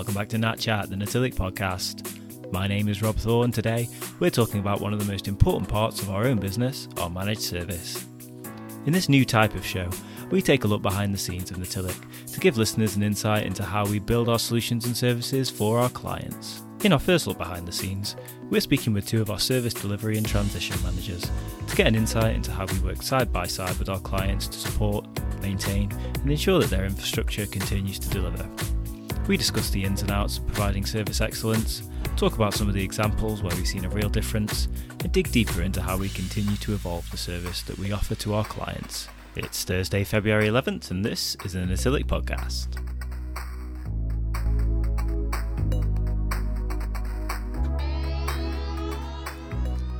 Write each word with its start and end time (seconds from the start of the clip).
Welcome 0.00 0.14
back 0.14 0.30
to 0.30 0.38
Nat 0.38 0.58
Chat, 0.58 0.88
the 0.88 0.96
Natilik 0.96 1.34
podcast. 1.34 2.50
My 2.50 2.66
name 2.66 2.88
is 2.88 3.02
Rob 3.02 3.16
Thorne. 3.16 3.52
Today, 3.52 3.86
we're 4.18 4.30
talking 4.30 4.58
about 4.58 4.80
one 4.80 4.94
of 4.94 4.98
the 4.98 5.04
most 5.04 5.28
important 5.28 5.68
parts 5.68 6.00
of 6.00 6.08
our 6.08 6.24
own 6.24 6.38
business, 6.38 6.88
our 6.96 7.10
managed 7.10 7.42
service. 7.42 8.06
In 8.86 8.94
this 8.94 9.10
new 9.10 9.26
type 9.26 9.54
of 9.54 9.66
show, 9.66 9.90
we 10.30 10.40
take 10.40 10.64
a 10.64 10.66
look 10.66 10.80
behind 10.80 11.12
the 11.12 11.18
scenes 11.18 11.50
of 11.50 11.58
Natilik 11.58 12.32
to 12.32 12.40
give 12.40 12.56
listeners 12.56 12.96
an 12.96 13.02
insight 13.02 13.44
into 13.44 13.62
how 13.62 13.84
we 13.84 13.98
build 13.98 14.30
our 14.30 14.38
solutions 14.38 14.86
and 14.86 14.96
services 14.96 15.50
for 15.50 15.78
our 15.78 15.90
clients. 15.90 16.62
In 16.82 16.94
our 16.94 16.98
first 16.98 17.26
look 17.26 17.36
behind 17.36 17.68
the 17.68 17.72
scenes, 17.72 18.16
we're 18.48 18.62
speaking 18.62 18.94
with 18.94 19.06
two 19.06 19.20
of 19.20 19.30
our 19.30 19.38
service 19.38 19.74
delivery 19.74 20.16
and 20.16 20.26
transition 20.26 20.82
managers 20.82 21.30
to 21.66 21.76
get 21.76 21.88
an 21.88 21.94
insight 21.94 22.34
into 22.34 22.52
how 22.52 22.64
we 22.64 22.78
work 22.78 23.02
side 23.02 23.30
by 23.30 23.46
side 23.46 23.78
with 23.78 23.90
our 23.90 24.00
clients 24.00 24.48
to 24.48 24.58
support, 24.58 25.06
maintain, 25.42 25.92
and 26.22 26.30
ensure 26.30 26.58
that 26.58 26.70
their 26.70 26.86
infrastructure 26.86 27.44
continues 27.44 27.98
to 27.98 28.08
deliver. 28.08 28.48
We 29.30 29.36
discuss 29.36 29.70
the 29.70 29.84
ins 29.84 30.02
and 30.02 30.10
outs 30.10 30.38
of 30.38 30.46
providing 30.48 30.84
service 30.84 31.20
excellence, 31.20 31.84
talk 32.16 32.34
about 32.34 32.52
some 32.52 32.66
of 32.66 32.74
the 32.74 32.82
examples 32.82 33.44
where 33.44 33.54
we've 33.54 33.64
seen 33.64 33.84
a 33.84 33.88
real 33.88 34.08
difference, 34.08 34.66
and 35.04 35.12
dig 35.12 35.30
deeper 35.30 35.62
into 35.62 35.80
how 35.80 35.96
we 35.96 36.08
continue 36.08 36.56
to 36.56 36.72
evolve 36.74 37.08
the 37.12 37.16
service 37.16 37.62
that 37.62 37.78
we 37.78 37.92
offer 37.92 38.16
to 38.16 38.34
our 38.34 38.44
clients. 38.44 39.08
It's 39.36 39.62
Thursday, 39.62 40.02
February 40.02 40.48
11th, 40.48 40.90
and 40.90 41.04
this 41.04 41.36
is 41.44 41.54
an 41.54 41.68
Natilik 41.68 42.06
podcast. 42.06 42.89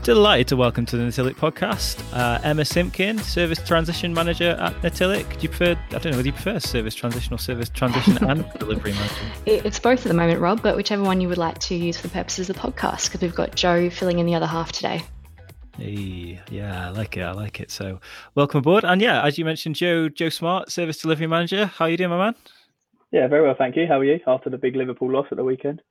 Delighted 0.02 0.48
to 0.48 0.56
welcome 0.56 0.86
to 0.86 0.96
the 0.96 1.02
Natilik 1.02 1.34
podcast 1.34 2.02
uh, 2.16 2.40
Emma 2.42 2.64
Simpkin, 2.64 3.18
Service 3.18 3.58
Transition 3.58 4.14
Manager 4.14 4.52
at 4.58 4.72
Natilik. 4.80 5.28
Do 5.34 5.40
you 5.40 5.50
prefer, 5.50 5.72
I 5.72 5.98
don't 5.98 6.06
know, 6.06 6.10
whether 6.12 6.26
you 6.26 6.32
prefer 6.32 6.58
Service 6.58 6.94
Transition 6.94 7.34
or 7.34 7.38
Service 7.38 7.68
Transition 7.68 8.16
and 8.30 8.50
Delivery 8.58 8.94
Manager? 8.94 9.14
It's 9.44 9.78
both 9.78 10.06
at 10.06 10.08
the 10.08 10.14
moment, 10.14 10.40
Rob, 10.40 10.62
but 10.62 10.74
whichever 10.74 11.02
one 11.02 11.20
you 11.20 11.28
would 11.28 11.36
like 11.36 11.58
to 11.58 11.74
use 11.74 11.98
for 11.98 12.06
the 12.06 12.14
purposes 12.14 12.48
of 12.48 12.56
the 12.56 12.62
podcast, 12.62 13.08
because 13.08 13.20
we've 13.20 13.34
got 13.34 13.54
Joe 13.54 13.90
filling 13.90 14.20
in 14.20 14.24
the 14.24 14.34
other 14.34 14.46
half 14.46 14.72
today. 14.72 15.02
Hey, 15.76 16.40
yeah, 16.50 16.86
I 16.86 16.90
like 16.92 17.18
it. 17.18 17.22
I 17.22 17.32
like 17.32 17.60
it. 17.60 17.70
So, 17.70 18.00
welcome 18.34 18.60
aboard. 18.60 18.84
And 18.84 19.02
yeah, 19.02 19.22
as 19.22 19.36
you 19.36 19.44
mentioned, 19.44 19.76
Joe, 19.76 20.08
Joe 20.08 20.30
Smart, 20.30 20.72
Service 20.72 20.96
Delivery 20.96 21.26
Manager. 21.26 21.66
How 21.66 21.84
are 21.84 21.90
you 21.90 21.98
doing, 21.98 22.08
my 22.08 22.16
man? 22.16 22.36
Yeah, 23.12 23.28
very 23.28 23.42
well, 23.42 23.54
thank 23.56 23.76
you. 23.76 23.86
How 23.86 23.98
are 23.98 24.04
you 24.04 24.18
after 24.26 24.48
the 24.48 24.56
big 24.56 24.76
Liverpool 24.76 25.12
loss 25.12 25.26
at 25.30 25.36
the 25.36 25.44
weekend? 25.44 25.82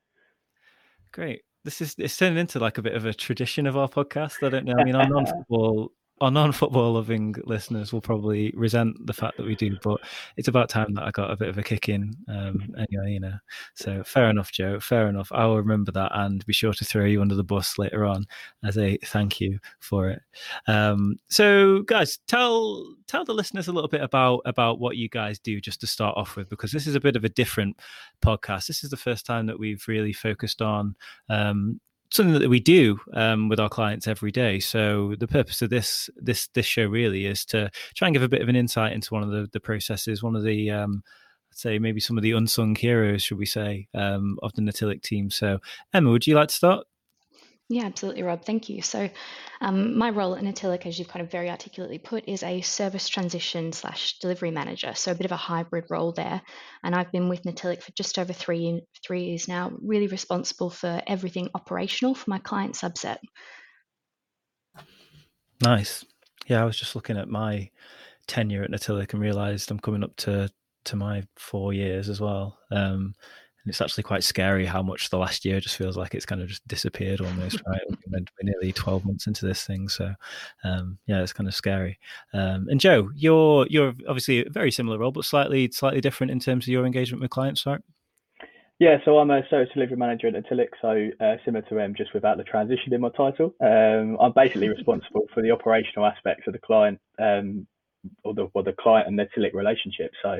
Great 1.11 1.43
this 1.63 1.81
is 1.81 1.95
it's 1.97 2.17
turning 2.17 2.37
into 2.37 2.59
like 2.59 2.77
a 2.77 2.81
bit 2.81 2.93
of 2.93 3.05
a 3.05 3.13
tradition 3.13 3.67
of 3.67 3.77
our 3.77 3.87
podcast. 3.87 4.45
I 4.45 4.49
don't 4.49 4.65
know. 4.65 4.75
I 4.77 4.83
mean, 4.83 4.95
our 4.95 5.07
non-football 5.09 5.91
our 6.21 6.31
non-football 6.31 6.93
loving 6.93 7.35
listeners 7.45 7.93
will 7.93 8.01
probably 8.01 8.53
resent 8.55 9.05
the 9.05 9.13
fact 9.13 9.37
that 9.37 9.45
we 9.45 9.55
do, 9.55 9.77
but 9.81 9.99
it's 10.37 10.47
about 10.47 10.69
time 10.69 10.93
that 10.93 11.03
I 11.03 11.11
got 11.11 11.31
a 11.31 11.37
bit 11.37 11.49
of 11.49 11.57
a 11.57 11.63
kick 11.63 11.89
in. 11.89 12.13
Um, 12.27 12.73
anyway, 12.75 13.13
you 13.13 13.19
know, 13.19 13.33
so 13.75 14.03
fair 14.03 14.29
enough, 14.29 14.51
Joe. 14.51 14.79
Fair 14.79 15.07
enough. 15.07 15.31
I 15.31 15.45
will 15.45 15.57
remember 15.57 15.91
that 15.93 16.11
and 16.13 16.45
be 16.45 16.53
sure 16.53 16.73
to 16.73 16.85
throw 16.85 17.05
you 17.05 17.21
under 17.21 17.35
the 17.35 17.43
bus 17.43 17.77
later 17.77 18.05
on 18.05 18.25
as 18.63 18.77
a 18.77 18.97
thank 19.05 19.39
you 19.39 19.59
for 19.79 20.09
it. 20.09 20.21
Um, 20.67 21.17
so, 21.29 21.83
guys, 21.83 22.19
tell 22.27 22.95
tell 23.07 23.25
the 23.25 23.33
listeners 23.33 23.67
a 23.67 23.71
little 23.71 23.89
bit 23.89 24.01
about 24.01 24.41
about 24.45 24.79
what 24.79 24.97
you 24.97 25.09
guys 25.09 25.39
do, 25.39 25.61
just 25.61 25.81
to 25.81 25.87
start 25.87 26.17
off 26.17 26.35
with, 26.35 26.49
because 26.49 26.71
this 26.71 26.87
is 26.87 26.95
a 26.95 26.99
bit 26.99 27.15
of 27.15 27.23
a 27.23 27.29
different 27.29 27.79
podcast. 28.21 28.67
This 28.67 28.83
is 28.83 28.89
the 28.89 28.97
first 28.97 29.25
time 29.25 29.45
that 29.47 29.59
we've 29.59 29.83
really 29.87 30.13
focused 30.13 30.61
on 30.61 30.95
um, 31.29 31.79
something 32.11 32.39
that 32.39 32.49
we 32.49 32.59
do 32.59 32.99
um, 33.13 33.49
with 33.49 33.59
our 33.59 33.69
clients 33.69 34.07
every 34.07 34.31
day. 34.31 34.59
So 34.59 35.15
the 35.19 35.27
purpose 35.27 35.61
of 35.61 35.69
this 35.69 36.09
this 36.15 36.47
this 36.53 36.65
show 36.65 36.85
really 36.85 37.25
is 37.25 37.45
to 37.45 37.69
try 37.95 38.07
and 38.07 38.15
give 38.15 38.23
a 38.23 38.29
bit 38.29 38.41
of 38.41 38.49
an 38.49 38.55
insight 38.55 38.93
into 38.93 39.13
one 39.13 39.23
of 39.23 39.31
the 39.31 39.47
the 39.51 39.59
processes, 39.59 40.23
one 40.23 40.35
of 40.35 40.43
the 40.43 40.71
um, 40.71 41.03
say 41.51 41.79
maybe 41.79 41.99
some 41.99 42.17
of 42.17 42.23
the 42.23 42.31
unsung 42.31 42.75
heroes, 42.75 43.23
should 43.23 43.37
we 43.37 43.45
say, 43.45 43.87
um, 43.93 44.37
of 44.43 44.53
the 44.53 44.61
Natilik 44.61 45.01
team. 45.01 45.29
So 45.29 45.59
Emma, 45.93 46.09
would 46.11 46.27
you 46.27 46.35
like 46.35 46.49
to 46.49 46.55
start? 46.55 46.87
Yeah, 47.71 47.85
absolutely, 47.85 48.23
Rob. 48.23 48.43
Thank 48.43 48.67
you. 48.67 48.81
So, 48.81 49.11
um, 49.61 49.95
my 49.95 50.09
role 50.09 50.35
at 50.35 50.43
Natilik, 50.43 50.87
as 50.87 50.97
you've 50.97 51.07
kind 51.07 51.23
of 51.23 51.31
very 51.31 51.51
articulately 51.51 51.99
put, 51.99 52.27
is 52.27 52.41
a 52.41 52.61
service 52.61 53.07
transition 53.07 53.71
slash 53.73 54.17
delivery 54.17 54.49
manager. 54.49 54.95
So, 54.95 55.11
a 55.11 55.15
bit 55.15 55.27
of 55.27 55.31
a 55.31 55.37
hybrid 55.37 55.85
role 55.87 56.11
there. 56.11 56.41
And 56.83 56.95
I've 56.95 57.11
been 57.11 57.29
with 57.29 57.43
Natilik 57.43 57.83
for 57.83 57.91
just 57.91 58.17
over 58.17 58.33
three 58.33 58.81
three 59.05 59.25
years 59.25 59.47
now, 59.47 59.71
really 59.83 60.07
responsible 60.07 60.71
for 60.71 60.99
everything 61.05 61.49
operational 61.53 62.15
for 62.15 62.31
my 62.31 62.39
client 62.39 62.73
subset. 62.73 63.17
Nice. 65.61 66.03
Yeah, 66.47 66.63
I 66.63 66.65
was 66.65 66.77
just 66.77 66.95
looking 66.95 67.17
at 67.17 67.29
my 67.29 67.69
tenure 68.25 68.63
at 68.63 68.71
Natilik 68.71 69.13
and 69.13 69.21
realised 69.21 69.69
I'm 69.69 69.79
coming 69.79 70.03
up 70.03 70.15
to 70.17 70.49
to 70.85 70.95
my 70.95 71.23
four 71.35 71.71
years 71.71 72.09
as 72.09 72.19
well. 72.19 72.57
Um, 72.71 73.13
and 73.69 73.73
it's 73.75 73.81
actually 73.81 74.01
quite 74.01 74.23
scary 74.23 74.65
how 74.65 74.81
much 74.81 75.11
the 75.11 75.17
last 75.19 75.45
year 75.45 75.59
just 75.59 75.75
feels 75.75 75.95
like 75.95 76.15
it's 76.15 76.25
kind 76.25 76.41
of 76.41 76.47
just 76.47 76.67
disappeared 76.67 77.21
almost. 77.21 77.61
Right, 77.67 77.79
we're 78.07 78.25
nearly 78.41 78.73
twelve 78.73 79.05
months 79.05 79.27
into 79.27 79.45
this 79.45 79.63
thing, 79.63 79.87
so 79.87 80.11
um, 80.63 80.97
yeah, 81.05 81.21
it's 81.21 81.33
kind 81.33 81.47
of 81.47 81.53
scary. 81.53 81.99
Um, 82.33 82.65
and 82.67 82.79
Joe, 82.79 83.11
you're 83.15 83.67
you're 83.69 83.93
obviously 84.07 84.43
a 84.43 84.49
very 84.49 84.71
similar 84.71 84.97
role, 84.97 85.11
but 85.11 85.23
slightly 85.23 85.69
slightly 85.71 86.01
different 86.01 86.31
in 86.31 86.39
terms 86.39 86.65
of 86.65 86.69
your 86.69 86.83
engagement 86.83 87.21
with 87.21 87.29
clients, 87.29 87.67
right? 87.67 87.79
Yeah, 88.79 88.97
so 89.05 89.19
I'm 89.19 89.29
a 89.29 89.41
service 89.51 89.69
delivery 89.71 89.97
manager 89.97 90.27
at 90.29 90.33
Natilik, 90.33 90.69
so 90.81 91.09
uh, 91.23 91.35
similar 91.45 91.63
to 91.67 91.75
them, 91.75 91.93
just 91.95 92.15
without 92.15 92.37
the 92.37 92.43
transition 92.43 92.91
in 92.91 93.01
my 93.01 93.09
title. 93.09 93.53
Um, 93.61 94.17
I'm 94.19 94.33
basically 94.35 94.69
responsible 94.77 95.27
for 95.31 95.43
the 95.43 95.51
operational 95.51 96.07
aspects 96.07 96.47
of 96.47 96.53
the 96.53 96.59
client 96.59 96.99
um, 97.21 97.67
or 98.23 98.33
the 98.33 98.49
or 98.55 98.63
the 98.63 98.73
client 98.79 99.07
and 99.07 99.19
Natilik 99.19 99.53
relationship. 99.53 100.09
So 100.23 100.39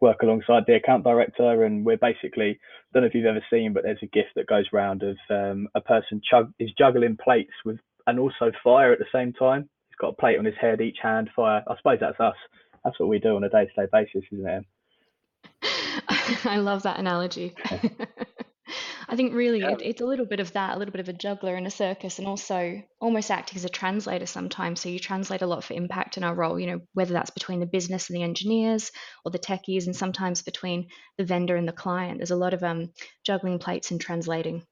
work 0.00 0.22
alongside 0.22 0.64
the 0.66 0.74
account 0.74 1.04
director, 1.04 1.64
and 1.64 1.84
we're 1.84 1.96
basically 1.96 2.50
I 2.50 2.88
don't 2.92 3.02
know 3.02 3.08
if 3.08 3.14
you've 3.14 3.26
ever 3.26 3.44
seen, 3.50 3.72
but 3.72 3.82
there's 3.82 4.02
a 4.02 4.06
gift 4.06 4.30
that 4.36 4.46
goes 4.46 4.66
round 4.72 5.02
of 5.02 5.16
um, 5.30 5.68
a 5.74 5.80
person 5.80 6.20
chug 6.28 6.52
is 6.58 6.70
juggling 6.78 7.16
plates 7.22 7.52
with 7.64 7.78
and 8.06 8.18
also 8.18 8.52
fire 8.62 8.92
at 8.92 8.98
the 8.98 9.06
same 9.12 9.32
time. 9.32 9.68
He's 9.88 9.96
got 10.00 10.08
a 10.08 10.12
plate 10.12 10.38
on 10.38 10.44
his 10.44 10.54
head, 10.60 10.80
each 10.80 10.98
hand 11.02 11.30
fire. 11.34 11.62
I 11.66 11.76
suppose 11.76 11.98
that's 12.00 12.20
us. 12.20 12.36
That's 12.84 12.98
what 13.00 13.08
we 13.08 13.18
do 13.18 13.36
on 13.36 13.44
a 13.44 13.48
day 13.48 13.66
to 13.66 13.86
day 13.86 13.88
basis, 13.92 14.24
isn't 14.32 14.46
it? 14.46 14.64
I 16.44 16.58
love 16.58 16.82
that 16.84 16.98
analogy. 16.98 17.54
I 19.08 19.16
think 19.16 19.34
really 19.34 19.60
Yeah. 19.60 19.72
it, 19.72 19.82
it's 19.82 20.00
a 20.00 20.06
little 20.06 20.26
bit 20.26 20.40
of 20.40 20.52
that, 20.52 20.74
a 20.74 20.78
little 20.78 20.92
bit 20.92 21.00
of 21.00 21.08
a 21.08 21.12
juggler 21.12 21.56
in 21.56 21.66
a 21.66 21.70
circus, 21.70 22.18
and 22.18 22.26
also 22.26 22.82
almost 23.00 23.30
acting 23.30 23.56
as 23.56 23.64
a 23.64 23.68
translator 23.68 24.26
sometimes. 24.26 24.80
So 24.80 24.88
you 24.88 24.98
translate 24.98 25.42
a 25.42 25.46
lot 25.46 25.64
for 25.64 25.74
impact 25.74 26.16
in 26.16 26.24
our 26.24 26.34
role, 26.34 26.58
you 26.58 26.66
know, 26.66 26.80
whether 26.94 27.12
that's 27.12 27.30
between 27.30 27.60
the 27.60 27.66
business 27.66 28.08
and 28.10 28.16
the 28.16 28.22
engineers 28.22 28.90
or 29.24 29.30
the 29.30 29.38
techies, 29.38 29.86
and 29.86 29.94
sometimes 29.94 30.42
between 30.42 30.88
the 31.18 31.24
vendor 31.24 31.56
and 31.56 31.68
the 31.68 31.72
client. 31.72 32.18
There's 32.18 32.30
a 32.30 32.36
lot 32.36 32.54
of 32.54 32.62
um, 32.62 32.92
juggling 33.24 33.58
plates 33.58 33.90
and 33.90 34.00
translating. 34.00 34.64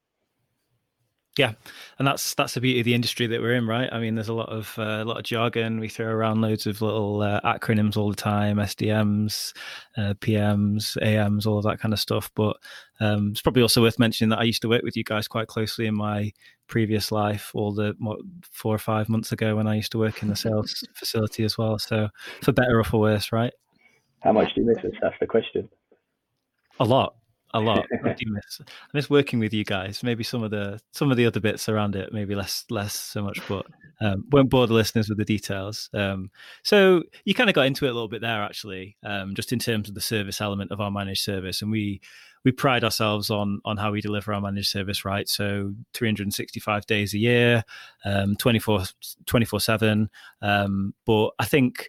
Yeah, 1.37 1.55
and 1.99 2.07
that's 2.07 2.35
that's 2.35 2.55
the 2.55 2.61
beauty 2.61 2.79
of 2.79 2.85
the 2.85 2.95
industry 2.95 3.27
that 3.27 3.41
we're 3.41 3.55
in, 3.55 3.67
right? 3.67 3.89
I 3.93 3.99
mean, 3.99 4.15
there's 4.15 4.29
a 4.29 4.35
lot 4.35 4.51
of 4.51 4.73
uh, 4.79 5.03
a 5.03 5.05
lot 5.05 5.19
of 5.19 5.25
jargon. 5.25 5.81
We 5.81 5.89
throw 5.89 6.07
around 6.07 6.41
loads 6.41 6.65
of 6.69 6.81
little 6.81 7.23
uh, 7.23 7.41
acronyms 7.41 7.97
all 7.97 8.11
the 8.11 8.17
time: 8.17 8.59
SDMs, 8.59 9.53
uh, 9.97 10.15
PMs, 10.21 10.97
AMs, 11.03 11.45
all 11.45 11.59
of 11.59 11.65
that 11.65 11.81
kind 11.81 11.93
of 11.93 11.99
stuff. 11.99 12.31
But 12.37 12.57
um, 13.01 13.31
it's 13.33 13.43
probably 13.43 13.63
also 13.63 13.83
worth 13.83 13.99
mentioning 13.99 14.31
that 14.31 14.39
I 14.39 14.45
used 14.45 14.63
to 14.63 14.69
work 14.69 14.85
with 14.85 14.97
you 14.97 15.03
guys 15.03 15.27
quite 15.27 15.49
closely 15.49 15.87
in 15.87 15.97
my 15.97 16.33
previous 16.69 17.11
life, 17.11 17.51
all 17.53 17.75
the 17.75 17.97
what, 17.99 18.21
four 18.53 18.73
or 18.73 18.79
five 18.79 19.09
months 19.09 19.33
ago 19.33 19.57
when 19.57 19.67
I 19.67 19.75
used 19.75 19.91
to 19.93 19.99
work 19.99 20.23
in 20.23 20.29
the 20.29 20.37
sales 20.37 20.87
facility 20.95 21.43
as 21.43 21.59
well. 21.59 21.81
So, 21.81 22.11
for 22.43 22.53
better 22.53 22.79
or 22.79 22.85
for 22.85 23.01
worse, 23.01 23.33
right? 23.33 23.53
How 24.21 24.33
much 24.33 24.55
do 24.55 24.61
you 24.61 24.69
miss 24.69 24.79
us? 24.85 24.97
That's 25.03 25.17
the 25.19 25.27
question. 25.27 25.69
A 26.79 26.85
lot 26.85 27.17
a 27.55 27.61
lot. 27.61 27.87
I 28.05 28.13
do 28.13 28.27
miss 28.27 28.61
I 28.61 28.65
miss 28.93 29.09
working 29.09 29.39
with 29.39 29.55
you 29.55 29.65
guys. 29.65 30.03
Maybe 30.03 30.25
some 30.25 30.43
of 30.43 30.51
the 30.51 30.81
some 30.93 31.11
of 31.11 31.17
the 31.17 31.25
other 31.25 31.41
bits 31.41 31.69
around 31.69 31.97
it, 31.97 32.13
maybe 32.13 32.35
less 32.35 32.65
less 32.69 32.95
so 32.95 33.23
much, 33.23 33.41
but 33.49 33.65
um, 34.01 34.25
won't 34.31 34.51
bore 34.51 34.67
the 34.67 34.75
listeners 34.75 35.09
with 35.09 35.19
the 35.19 35.25
details. 35.25 35.89
Um, 35.95 36.31
so 36.63 37.05
you 37.25 37.33
kind 37.33 37.49
of 37.49 37.55
got 37.55 37.67
into 37.67 37.87
it 37.87 37.91
a 37.91 37.95
little 37.95 38.09
bit 38.09 38.21
there, 38.21 38.43
actually, 38.43 38.97
um, 39.05 39.35
just 39.35 39.53
in 39.53 39.59
terms 39.59 39.89
of 39.89 39.95
the 39.95 40.01
service 40.01 40.41
element 40.41 40.73
of 40.73 40.81
our 40.81 40.91
managed 40.91 41.23
service, 41.23 41.63
and 41.63 41.71
we 41.71 42.01
we 42.45 42.53
pride 42.53 42.85
ourselves 42.85 43.31
on 43.31 43.61
on 43.65 43.77
how 43.77 43.93
we 43.93 44.01
deliver 44.01 44.35
our 44.35 44.41
managed 44.41 44.69
service, 44.69 45.05
right? 45.05 45.29
So 45.29 45.75
365 45.95 46.87
days 46.87 47.15
a 47.15 47.19
year, 47.19 47.65
um, 48.05 48.37
24 48.37 48.85
24 49.27 49.61
seven. 49.61 50.11
Um, 50.43 50.93
but 51.07 51.31
I 51.39 51.45
think 51.45 51.89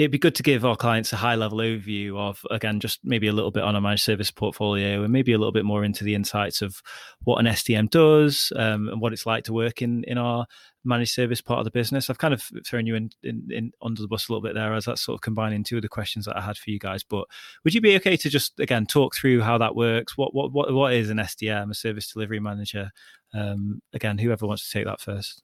it'd 0.00 0.10
be 0.10 0.18
good 0.18 0.34
to 0.34 0.42
give 0.42 0.64
our 0.64 0.76
clients 0.76 1.12
a 1.12 1.16
high 1.16 1.34
level 1.34 1.58
overview 1.58 2.16
of 2.16 2.40
again 2.50 2.80
just 2.80 3.00
maybe 3.04 3.28
a 3.28 3.34
little 3.34 3.50
bit 3.50 3.62
on 3.62 3.76
a 3.76 3.80
managed 3.82 4.02
service 4.02 4.30
portfolio 4.30 5.02
and 5.02 5.12
maybe 5.12 5.34
a 5.34 5.36
little 5.36 5.52
bit 5.52 5.66
more 5.66 5.84
into 5.84 6.04
the 6.04 6.14
insights 6.14 6.62
of 6.62 6.80
what 7.24 7.36
an 7.36 7.44
SDM 7.44 7.90
does 7.90 8.50
um, 8.56 8.88
and 8.88 8.98
what 9.02 9.12
it's 9.12 9.26
like 9.26 9.44
to 9.44 9.52
work 9.52 9.82
in 9.82 10.02
in 10.04 10.16
our 10.16 10.46
managed 10.86 11.12
service 11.12 11.42
part 11.42 11.58
of 11.58 11.66
the 11.66 11.70
business. 11.70 12.08
I've 12.08 12.16
kind 12.16 12.32
of 12.32 12.42
thrown 12.66 12.86
you 12.86 12.94
in, 12.94 13.10
in, 13.22 13.46
in 13.50 13.72
under 13.82 14.00
the 14.00 14.08
bus 14.08 14.26
a 14.26 14.32
little 14.32 14.40
bit 14.40 14.54
there 14.54 14.72
as 14.72 14.86
that's 14.86 15.04
sort 15.04 15.16
of 15.16 15.20
combining 15.20 15.64
two 15.64 15.76
of 15.76 15.82
the 15.82 15.88
questions 15.90 16.24
that 16.24 16.38
I 16.38 16.40
had 16.40 16.56
for 16.56 16.70
you 16.70 16.78
guys. 16.78 17.04
But 17.04 17.26
would 17.62 17.74
you 17.74 17.82
be 17.82 17.94
okay 17.96 18.16
to 18.16 18.30
just 18.30 18.58
again 18.58 18.86
talk 18.86 19.14
through 19.14 19.42
how 19.42 19.58
that 19.58 19.76
works? 19.76 20.16
What 20.16 20.34
what 20.34 20.50
what, 20.50 20.72
what 20.72 20.94
is 20.94 21.10
an 21.10 21.18
SDM, 21.18 21.70
a 21.70 21.74
service 21.74 22.10
delivery 22.10 22.40
manager? 22.40 22.90
Um, 23.34 23.82
again, 23.92 24.16
whoever 24.16 24.46
wants 24.46 24.66
to 24.66 24.78
take 24.78 24.86
that 24.86 25.02
first. 25.02 25.42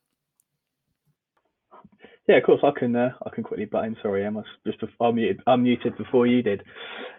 Yeah, 2.28 2.38
of 2.38 2.44
course, 2.44 2.61
I 2.64 2.78
can. 2.78 2.94
Uh, 2.96 3.11
I 3.25 3.31
can 3.31 3.44
quickly 3.44 3.67
butt 3.67 3.84
in. 3.84 3.96
Sorry, 4.02 4.25
Emma, 4.25 4.43
just 4.67 4.81
before, 4.81 5.08
I 5.08 5.12
muted, 5.12 5.40
I 5.46 5.56
muted 5.56 5.96
before 5.96 6.26
you 6.26 6.43
did. 6.43 6.62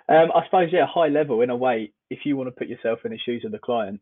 Um, 0.10 0.32
I 0.36 0.46
suppose, 0.46 0.70
yeah, 0.72 0.86
high 0.86 1.08
level 1.08 1.42
in 1.42 1.50
a 1.50 1.56
way. 1.56 1.92
if 2.10 2.20
you 2.26 2.38
want 2.38 2.48
to 2.48 2.58
put 2.58 2.68
yourself 2.68 3.00
in 3.06 3.12
the 3.12 3.20
shoes 3.20 3.44
of 3.46 3.52
the 3.52 3.60
client, 3.60 4.02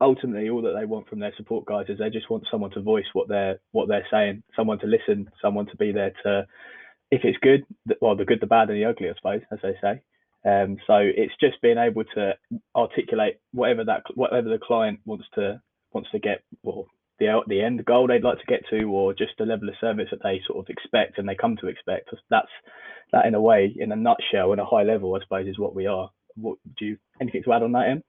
ultimately 0.00 0.50
all 0.50 0.62
that 0.62 0.74
they 0.78 0.84
want 0.86 1.08
from 1.08 1.20
their 1.20 1.32
support 1.36 1.64
guys 1.66 1.86
is 1.88 1.98
they 1.98 2.10
just 2.10 2.30
want 2.30 2.44
someone 2.50 2.70
to 2.72 2.80
voice 2.80 3.04
what 3.12 3.28
they're 3.28 3.60
what 3.72 3.88
they're 3.88 4.06
saying, 4.10 4.42
someone 4.56 4.78
to 4.80 4.86
listen, 4.86 5.30
someone 5.40 5.66
to 5.66 5.76
be 5.76 5.92
there 5.92 6.12
to, 6.24 6.46
if 7.10 7.22
it's 7.24 7.38
good, 7.42 7.64
well, 8.00 8.16
the 8.16 8.24
good, 8.24 8.40
the 8.40 8.46
bad, 8.46 8.70
and 8.70 8.78
the 8.78 8.84
ugly, 8.84 9.08
I 9.08 9.14
suppose, 9.14 9.42
as 9.52 9.58
they 9.62 9.74
say. 9.80 10.02
Um, 10.44 10.78
so 10.86 10.94
it's 10.98 11.34
just 11.40 11.60
being 11.60 11.78
able 11.78 12.04
to 12.14 12.34
articulate 12.74 13.38
whatever 13.52 13.84
that 13.84 14.02
whatever 14.14 14.48
the 14.48 14.58
client 14.58 15.00
wants 15.04 15.26
to 15.34 15.60
wants 15.92 16.10
to 16.12 16.18
get, 16.18 16.42
or 16.62 16.86
the 17.18 17.40
the 17.46 17.60
end 17.60 17.84
goal 17.84 18.06
they'd 18.06 18.22
like 18.22 18.38
to 18.38 18.46
get 18.46 18.60
to, 18.70 18.84
or 18.84 19.12
just 19.12 19.32
the 19.38 19.44
level 19.44 19.68
of 19.68 19.74
service 19.80 20.08
that 20.10 20.22
they 20.22 20.40
sort 20.46 20.58
of 20.58 20.70
expect 20.70 21.18
and 21.18 21.28
they 21.28 21.34
come 21.34 21.56
to 21.56 21.68
expect. 21.68 22.10
That's 22.30 22.48
that 23.12 23.26
in 23.26 23.34
a 23.34 23.40
way, 23.40 23.74
in 23.76 23.92
a 23.92 23.96
nutshell, 23.96 24.52
in 24.52 24.58
a 24.58 24.64
high 24.64 24.82
level, 24.82 25.14
I 25.14 25.20
suppose, 25.22 25.46
is 25.46 25.58
what 25.58 25.74
we 25.74 25.86
are. 25.86 26.10
What 26.36 26.58
do 26.78 26.84
you 26.84 26.98
anything 27.20 27.42
to 27.44 27.52
add 27.52 27.62
on 27.62 27.72
that, 27.72 27.88
Em? 27.88 28.02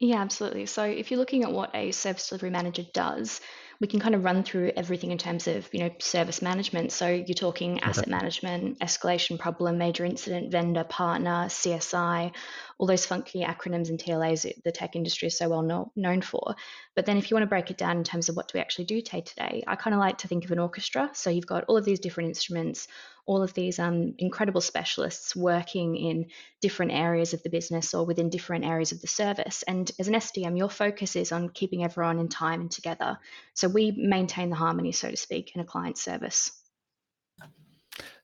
Yeah, 0.00 0.22
absolutely. 0.22 0.64
So 0.64 0.84
if 0.84 1.10
you're 1.10 1.20
looking 1.20 1.44
at 1.44 1.52
what 1.52 1.74
a 1.74 1.90
service 1.90 2.30
delivery 2.30 2.48
manager 2.48 2.84
does, 2.94 3.38
we 3.80 3.86
can 3.86 4.00
kind 4.00 4.14
of 4.14 4.24
run 4.24 4.42
through 4.44 4.72
everything 4.76 5.10
in 5.10 5.18
terms 5.18 5.46
of, 5.46 5.68
you 5.72 5.80
know, 5.80 5.90
service 6.00 6.40
management. 6.40 6.92
So 6.92 7.08
you're 7.08 7.34
talking 7.34 7.80
asset 7.80 8.08
management, 8.08 8.78
escalation 8.80 9.38
problem, 9.38 9.76
major 9.76 10.04
incident, 10.06 10.52
vendor, 10.52 10.84
partner, 10.84 11.46
CSI, 11.48 12.32
all 12.78 12.86
those 12.86 13.04
funky 13.04 13.42
acronyms 13.42 13.90
and 13.90 13.98
TLAs 13.98 14.42
that 14.42 14.62
the 14.64 14.72
tech 14.72 14.96
industry 14.96 15.28
is 15.28 15.36
so 15.36 15.48
well 15.48 15.62
know, 15.62 15.92
known 15.96 16.22
for. 16.22 16.56
But 17.00 17.06
then 17.06 17.16
if 17.16 17.30
you 17.30 17.34
want 17.34 17.44
to 17.44 17.48
break 17.48 17.70
it 17.70 17.78
down 17.78 17.96
in 17.96 18.04
terms 18.04 18.28
of 18.28 18.36
what 18.36 18.48
do 18.48 18.58
we 18.58 18.60
actually 18.60 18.84
do 18.84 19.00
day 19.00 19.22
to 19.22 19.34
day, 19.34 19.64
I 19.66 19.74
kind 19.74 19.94
of 19.94 20.00
like 20.00 20.18
to 20.18 20.28
think 20.28 20.44
of 20.44 20.50
an 20.50 20.58
orchestra. 20.58 21.08
So 21.14 21.30
you've 21.30 21.46
got 21.46 21.64
all 21.64 21.78
of 21.78 21.86
these 21.86 21.98
different 21.98 22.28
instruments, 22.28 22.88
all 23.24 23.42
of 23.42 23.54
these 23.54 23.78
um, 23.78 24.12
incredible 24.18 24.60
specialists 24.60 25.34
working 25.34 25.96
in 25.96 26.26
different 26.60 26.92
areas 26.92 27.32
of 27.32 27.42
the 27.42 27.48
business 27.48 27.94
or 27.94 28.04
within 28.04 28.28
different 28.28 28.66
areas 28.66 28.92
of 28.92 29.00
the 29.00 29.06
service. 29.06 29.64
And 29.66 29.90
as 29.98 30.08
an 30.08 30.14
SDM, 30.14 30.58
your 30.58 30.68
focus 30.68 31.16
is 31.16 31.32
on 31.32 31.48
keeping 31.48 31.82
everyone 31.84 32.18
in 32.18 32.28
time 32.28 32.60
and 32.60 32.70
together. 32.70 33.18
So 33.54 33.66
we 33.66 33.92
maintain 33.92 34.50
the 34.50 34.56
harmony, 34.56 34.92
so 34.92 35.10
to 35.10 35.16
speak, 35.16 35.52
in 35.54 35.62
a 35.62 35.64
client 35.64 35.96
service. 35.96 36.52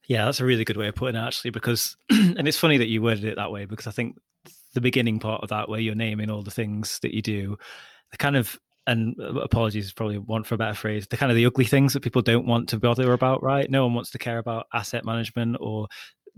Yeah, 0.06 0.26
that's 0.26 0.40
a 0.40 0.44
really 0.44 0.66
good 0.66 0.76
way 0.76 0.88
of 0.88 0.96
putting 0.96 1.18
it, 1.18 1.24
actually, 1.24 1.52
because, 1.52 1.96
and 2.10 2.46
it's 2.46 2.58
funny 2.58 2.76
that 2.76 2.88
you 2.88 3.00
worded 3.00 3.24
it 3.24 3.36
that 3.36 3.50
way, 3.50 3.64
because 3.64 3.86
I 3.86 3.92
think 3.92 4.18
the 4.74 4.82
beginning 4.82 5.18
part 5.18 5.42
of 5.42 5.48
that, 5.48 5.70
where 5.70 5.80
you're 5.80 5.94
naming 5.94 6.28
all 6.28 6.42
the 6.42 6.50
things 6.50 6.98
that 6.98 7.14
you 7.14 7.22
do, 7.22 7.56
the 8.10 8.18
kind 8.18 8.36
of 8.36 8.58
and 8.86 9.16
uh, 9.20 9.40
apologies 9.40 9.92
probably 9.92 10.18
want 10.18 10.46
for 10.46 10.54
a 10.54 10.58
better 10.58 10.74
phrase 10.74 11.06
the 11.08 11.16
kind 11.16 11.30
of 11.30 11.36
the 11.36 11.46
ugly 11.46 11.64
things 11.64 11.92
that 11.92 12.02
people 12.02 12.22
don't 12.22 12.46
want 12.46 12.68
to 12.68 12.78
bother 12.78 13.12
about 13.12 13.42
right 13.42 13.70
no 13.70 13.84
one 13.84 13.94
wants 13.94 14.10
to 14.10 14.18
care 14.18 14.38
about 14.38 14.66
asset 14.72 15.04
management 15.04 15.56
or 15.60 15.86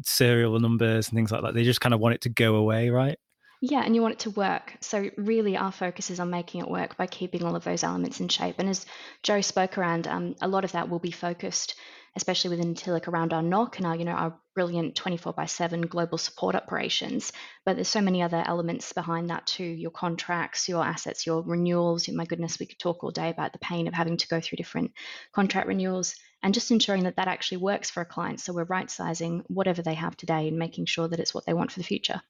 serial 0.04 0.58
numbers 0.58 1.08
and 1.08 1.16
things 1.16 1.32
like 1.32 1.42
that 1.42 1.54
they 1.54 1.64
just 1.64 1.80
kind 1.80 1.94
of 1.94 2.00
want 2.00 2.14
it 2.14 2.20
to 2.20 2.28
go 2.28 2.56
away 2.56 2.90
right 2.90 3.18
yeah, 3.60 3.82
and 3.84 3.94
you 3.94 4.02
want 4.02 4.12
it 4.12 4.20
to 4.20 4.30
work. 4.30 4.74
So, 4.80 5.10
really, 5.16 5.56
our 5.56 5.72
focus 5.72 6.10
is 6.10 6.20
on 6.20 6.30
making 6.30 6.60
it 6.60 6.70
work 6.70 6.96
by 6.96 7.08
keeping 7.08 7.42
all 7.42 7.56
of 7.56 7.64
those 7.64 7.82
elements 7.82 8.20
in 8.20 8.28
shape. 8.28 8.56
And 8.58 8.68
as 8.68 8.86
Joe 9.24 9.40
spoke 9.40 9.76
around, 9.76 10.06
um, 10.06 10.36
a 10.40 10.46
lot 10.46 10.64
of 10.64 10.72
that 10.72 10.88
will 10.88 11.00
be 11.00 11.10
focused 11.10 11.74
especially 12.16 12.50
within 12.50 12.75
Tillac 12.75 13.08
around 13.08 13.32
our 13.32 13.43
NOC 13.43 13.76
and 13.76 13.87
our, 13.87 13.96
you 13.96 14.05
know, 14.05 14.12
our 14.12 14.38
brilliant 14.55 14.96
24 14.96 15.32
by 15.32 15.46
7 15.46 15.82
global 15.82 16.19
support 16.19 16.55
operations. 16.55 17.32
But 17.64 17.76
there's 17.76 17.88
so 17.88 18.00
many 18.00 18.22
other 18.22 18.43
elements 18.44 18.93
behind 18.93 19.31
that 19.31 19.46
too 19.46 19.64
your 19.64 19.90
contracts, 19.90 20.69
your 20.69 20.84
assets, 20.84 21.26
your 21.26 21.43
renewals. 21.43 22.08
My 22.08 22.25
goodness, 22.25 22.58
we 22.58 22.66
could 22.66 22.78
talk 22.78 23.05
all 23.05 23.10
day 23.10 23.31
about 23.31 23.52
the 23.52 23.58
pain 23.58 23.87
of 23.87 23.94
having 23.94 24.16
to 24.16 24.28
go 24.28 24.40
through 24.40 24.56
different 24.56 24.93
contract 25.32 25.69
renewals 25.69 26.16
and 26.43 26.55
just 26.55 26.70
ensuring 26.70 27.05
that 27.05 27.16
that 27.16 27.28
actually 27.28 27.58
works 27.58 27.90
for 27.90 28.00
a 28.00 28.06
client. 28.06 28.40
So 28.40 28.52
we're 28.52 28.64
right 28.64 28.90
sizing 28.90 29.44
whatever 29.49 29.82
they 29.82 29.94
have 29.94 30.16
today 30.16 30.49
and 30.49 30.58
making 30.58 30.87
sure 30.87 31.08
that 31.08 31.20
it's 31.20 31.34
what 31.34 31.46
they 31.46 31.55
want 31.55 31.72
for 31.72 31.81
the 31.81 31.84
future. 31.84 32.20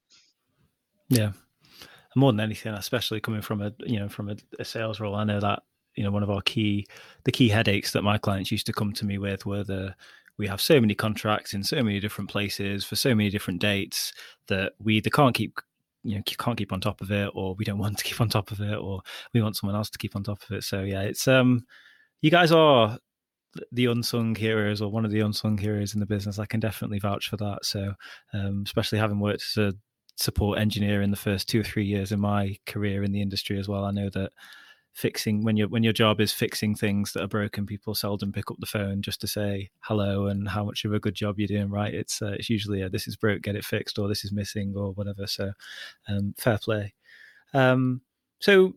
Yeah. 1.08 1.32
More 2.16 2.32
than 2.32 2.40
anything, 2.40 2.74
especially 2.74 3.20
coming 3.20 3.42
from 3.42 3.60
a 3.60 3.72
you 3.80 3.98
know 3.98 4.08
from 4.08 4.30
a, 4.30 4.36
a 4.58 4.64
sales 4.64 4.98
role, 4.98 5.14
I 5.14 5.24
know 5.24 5.40
that 5.40 5.62
you 5.98 6.04
know 6.04 6.12
one 6.12 6.22
of 6.22 6.30
our 6.30 6.40
key 6.42 6.86
the 7.24 7.32
key 7.32 7.48
headaches 7.48 7.90
that 7.90 8.02
my 8.02 8.16
clients 8.16 8.52
used 8.52 8.66
to 8.66 8.72
come 8.72 8.92
to 8.92 9.04
me 9.04 9.18
with 9.18 9.44
were 9.44 9.64
the 9.64 9.92
we 10.38 10.46
have 10.46 10.60
so 10.60 10.80
many 10.80 10.94
contracts 10.94 11.54
in 11.54 11.64
so 11.64 11.82
many 11.82 11.98
different 11.98 12.30
places 12.30 12.84
for 12.84 12.94
so 12.94 13.16
many 13.16 13.28
different 13.28 13.60
dates 13.60 14.12
that 14.46 14.74
we 14.78 14.94
either 14.94 15.10
can't 15.10 15.34
keep 15.34 15.58
you 16.04 16.14
know 16.14 16.22
can't 16.38 16.56
keep 16.56 16.72
on 16.72 16.80
top 16.80 17.00
of 17.00 17.10
it 17.10 17.28
or 17.34 17.56
we 17.56 17.64
don't 17.64 17.78
want 17.84 17.98
to 17.98 18.04
keep 18.04 18.20
on 18.20 18.28
top 18.28 18.52
of 18.52 18.60
it 18.60 18.76
or 18.76 19.00
we 19.34 19.42
want 19.42 19.56
someone 19.56 19.74
else 19.74 19.90
to 19.90 19.98
keep 19.98 20.14
on 20.14 20.22
top 20.22 20.40
of 20.44 20.56
it. 20.56 20.62
So 20.62 20.82
yeah 20.82 21.02
it's 21.02 21.26
um 21.26 21.66
you 22.22 22.30
guys 22.30 22.52
are 22.52 22.96
the 23.72 23.86
unsung 23.86 24.36
heroes 24.36 24.80
or 24.80 24.92
one 24.92 25.04
of 25.04 25.10
the 25.10 25.20
unsung 25.20 25.58
heroes 25.58 25.94
in 25.94 26.00
the 26.00 26.06
business. 26.06 26.38
I 26.38 26.46
can 26.46 26.60
definitely 26.60 27.00
vouch 27.00 27.28
for 27.28 27.38
that. 27.38 27.64
So 27.64 27.94
um, 28.32 28.62
especially 28.64 28.98
having 29.00 29.18
worked 29.18 29.42
as 29.42 29.56
a 29.56 29.74
support 30.18 30.58
engineer 30.58 31.00
in 31.02 31.10
the 31.10 31.16
first 31.16 31.48
two 31.48 31.60
or 31.60 31.64
three 31.64 31.84
years 31.84 32.12
in 32.12 32.20
my 32.20 32.56
career 32.66 33.04
in 33.04 33.12
the 33.12 33.22
industry 33.22 33.56
as 33.56 33.68
well 33.68 33.84
i 33.84 33.92
know 33.92 34.10
that 34.10 34.32
fixing 34.94 35.44
when 35.44 35.56
your 35.56 35.68
when 35.68 35.82
your 35.82 35.92
job 35.92 36.20
is 36.20 36.32
fixing 36.32 36.74
things 36.74 37.12
that 37.12 37.22
are 37.22 37.28
broken 37.28 37.66
people 37.66 37.94
seldom 37.94 38.32
pick 38.32 38.50
up 38.50 38.56
the 38.58 38.66
phone 38.66 39.00
just 39.00 39.20
to 39.20 39.26
say 39.26 39.70
hello 39.80 40.26
and 40.26 40.48
how 40.48 40.64
much 40.64 40.84
of 40.84 40.92
a 40.92 41.00
good 41.00 41.14
job 41.14 41.38
you're 41.38 41.48
doing 41.48 41.70
right? 41.70 41.94
It's 41.94 42.20
uh, 42.20 42.34
it's 42.38 42.50
usually 42.50 42.82
a, 42.82 42.88
this 42.88 43.06
is 43.06 43.16
broke 43.16 43.42
get 43.42 43.56
it 43.56 43.64
fixed 43.64 43.98
or 43.98 44.08
this 44.08 44.24
is 44.24 44.32
missing 44.32 44.74
or 44.76 44.92
whatever. 44.92 45.26
So 45.26 45.52
um, 46.08 46.34
fair 46.36 46.58
play. 46.58 46.94
Um, 47.54 48.02
so 48.40 48.74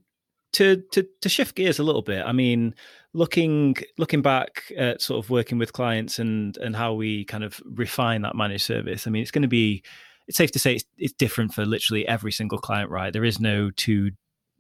to, 0.54 0.84
to 0.92 1.08
to 1.22 1.30
shift 1.30 1.56
gears 1.56 1.80
a 1.80 1.84
little 1.84 2.02
bit 2.02 2.26
i 2.26 2.34
mean 2.34 2.76
looking 3.14 3.74
looking 3.98 4.22
back 4.22 4.70
at 4.76 5.02
sort 5.02 5.24
of 5.24 5.30
working 5.30 5.58
with 5.58 5.72
clients 5.72 6.20
and 6.20 6.58
and 6.58 6.76
how 6.76 6.94
we 6.94 7.24
kind 7.24 7.46
of 7.46 7.62
refine 7.64 8.22
that 8.24 8.36
managed 8.36 8.66
service 8.66 9.08
i 9.08 9.10
mean 9.10 9.22
it's 9.22 9.32
going 9.32 9.44
to 9.44 9.48
be 9.48 9.82
it's 10.28 10.38
safe 10.38 10.52
to 10.52 10.60
say 10.60 10.76
it's, 10.76 10.86
it's 10.98 11.14
different 11.14 11.54
for 11.54 11.66
literally 11.66 12.08
every 12.08 12.32
single 12.32 12.58
client 12.58 12.90
right? 12.90 13.12
There 13.12 13.26
is 13.26 13.40
no 13.40 13.70
two 13.72 14.12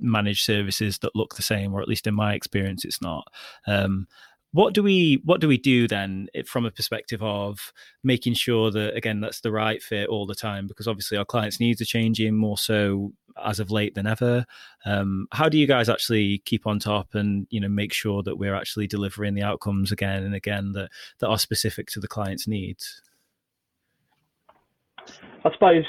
managed 0.01 0.43
services 0.43 0.99
that 0.99 1.15
look 1.15 1.35
the 1.35 1.41
same, 1.41 1.73
or 1.73 1.81
at 1.81 1.87
least 1.87 2.07
in 2.07 2.13
my 2.13 2.33
experience, 2.33 2.85
it's 2.85 3.01
not. 3.01 3.27
Um, 3.67 4.07
what 4.53 4.73
do 4.73 4.83
we 4.83 5.21
what 5.23 5.39
do 5.39 5.47
we 5.47 5.57
do 5.57 5.87
then 5.87 6.27
from 6.45 6.65
a 6.65 6.71
perspective 6.71 7.23
of 7.23 7.71
making 8.03 8.33
sure 8.33 8.69
that 8.69 8.95
again 8.95 9.21
that's 9.21 9.41
the 9.41 9.51
right 9.51 9.81
fit 9.81 10.09
all 10.09 10.25
the 10.25 10.35
time? 10.35 10.67
Because 10.67 10.87
obviously 10.87 11.17
our 11.17 11.25
clients 11.25 11.59
needs 11.59 11.81
are 11.81 11.85
changing 11.85 12.35
more 12.35 12.57
so 12.57 13.13
as 13.43 13.61
of 13.61 13.71
late 13.71 13.95
than 13.95 14.07
ever. 14.07 14.45
Um, 14.85 15.27
how 15.31 15.47
do 15.47 15.57
you 15.57 15.67
guys 15.67 15.87
actually 15.87 16.39
keep 16.39 16.67
on 16.67 16.79
top 16.79 17.15
and 17.15 17.47
you 17.49 17.61
know 17.61 17.69
make 17.69 17.93
sure 17.93 18.23
that 18.23 18.37
we're 18.37 18.55
actually 18.55 18.87
delivering 18.87 19.35
the 19.35 19.43
outcomes 19.43 19.91
again 19.91 20.23
and 20.23 20.35
again 20.35 20.73
that 20.73 20.89
that 21.19 21.29
are 21.29 21.39
specific 21.39 21.87
to 21.91 22.01
the 22.01 22.07
client's 22.07 22.47
needs? 22.47 23.01
I 25.43 25.51
suppose 25.53 25.85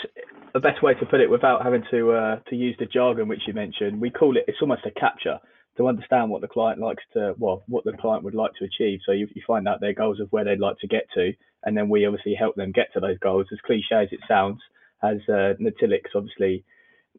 the 0.53 0.61
best 0.61 0.83
way 0.83 0.95
to 0.95 1.07
put 1.07 1.21
it 1.21 1.31
without 1.31 1.63
having 1.63 1.83
to 1.91 2.13
uh, 2.13 2.37
to 2.49 2.57
use 2.57 2.77
the 2.79 2.87
jargon 2.87 3.29
which 3.29 3.43
you 3.47 3.55
mentioned, 3.55 4.01
we 4.01 4.11
call 4.11 4.37
it 4.37 4.45
it's 4.47 4.59
almost 4.61 4.87
a 4.87 4.91
capture 4.91 5.39
to 5.79 5.89
understand 5.89 6.29
what 6.29 6.43
the 6.43 6.49
client 6.49 6.79
likes 6.81 7.03
to 7.15 7.35
well 7.39 7.63
what 7.67 7.85
the 7.85 7.93
client 7.93 8.25
would 8.25 8.35
like 8.35 8.53
to 8.59 8.65
achieve. 8.65 9.01
So 9.07 9.13
you, 9.13 9.29
you 9.35 9.43
find 9.47 9.67
out 9.67 9.81
their 9.81 9.95
goals 9.95 10.21
of 10.21 10.29
where 10.31 10.45
they'd 10.45 10.61
like 10.61 10.79
to 10.81 10.87
get 10.87 11.05
to, 11.15 11.33
and 11.65 11.77
then 11.77 11.89
we 11.89 12.07
obviously 12.07 12.35
help 12.35 12.57
them 12.57 12.73
get 12.73 12.93
to 12.95 13.01
those 13.01 13.19
goals. 13.19 13.47
As 13.53 13.59
cliche 13.65 14.03
as 14.03 14.09
it 14.13 14.21
sounds, 14.29 14.61
as 15.03 15.19
uh, 15.29 15.55
obviously 16.15 16.65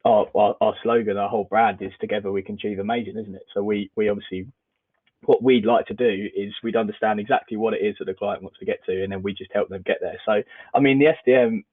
our, 0.06 0.28
our, 0.36 0.56
our 0.62 0.76
slogan, 0.84 1.18
our 1.18 1.30
whole 1.30 1.46
brand 1.46 1.82
is 1.82 1.92
together 2.00 2.32
we 2.32 2.42
can 2.42 2.56
achieve 2.56 2.80
amazing, 2.80 3.18
isn't 3.18 3.36
it? 3.36 3.46
So 3.54 3.64
we 3.64 3.90
we 3.96 4.10
obviously 4.10 4.48
what 5.26 5.42
we'd 5.42 5.66
like 5.66 5.86
to 5.88 5.94
do 5.94 6.28
is 6.36 6.54
we'd 6.64 6.76
understand 6.76 7.20
exactly 7.20 7.56
what 7.56 7.74
it 7.74 7.78
is 7.78 7.96
that 7.98 8.06
the 8.06 8.14
client 8.14 8.44
wants 8.44 8.60
to 8.60 8.66
get 8.66 8.84
to, 8.86 9.04
and 9.04 9.12
then 9.12 9.24
we 9.24 9.34
just 9.34 9.52
help 9.54 9.70
them 9.70 9.82
get 9.86 9.98
there. 10.02 10.20
So 10.26 10.44
I 10.74 10.80
mean 10.80 11.00
the 11.00 11.14
SDM 11.26 11.64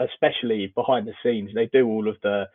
especially 0.00 0.72
behind 0.74 1.06
the 1.06 1.14
scenes, 1.22 1.50
they 1.54 1.66
do 1.66 1.86
all 1.88 2.08
of 2.08 2.16
the 2.22 2.46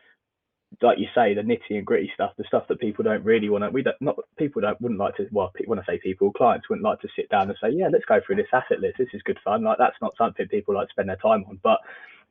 like 0.81 0.99
you 0.99 1.07
say, 1.15 1.33
the 1.33 1.41
nitty 1.41 1.77
and 1.77 1.85
gritty 1.85 2.11
stuff, 2.13 2.33
the 2.37 2.43
stuff 2.47 2.63
that 2.69 2.79
people 2.79 3.03
don't 3.03 3.23
really 3.23 3.49
want 3.49 3.63
to. 3.63 3.69
We 3.69 3.83
don't 3.83 3.99
not 4.01 4.17
people 4.37 4.61
don't 4.61 4.79
wouldn't 4.81 4.99
like 4.99 5.15
to. 5.17 5.27
Well, 5.31 5.51
when 5.65 5.79
I 5.79 5.85
say 5.85 5.99
people, 6.01 6.31
clients 6.31 6.69
wouldn't 6.69 6.85
like 6.85 7.01
to 7.01 7.09
sit 7.15 7.29
down 7.29 7.49
and 7.49 7.57
say, 7.61 7.69
yeah, 7.71 7.89
let's 7.91 8.05
go 8.05 8.19
through 8.25 8.37
this 8.37 8.47
asset 8.53 8.79
list. 8.79 8.97
This 8.97 9.09
is 9.13 9.21
good 9.23 9.39
fun. 9.43 9.63
Like 9.63 9.77
that's 9.79 9.97
not 10.01 10.15
something 10.17 10.47
people 10.47 10.75
like 10.75 10.87
to 10.87 10.91
spend 10.93 11.09
their 11.09 11.15
time 11.17 11.45
on. 11.49 11.59
But 11.63 11.79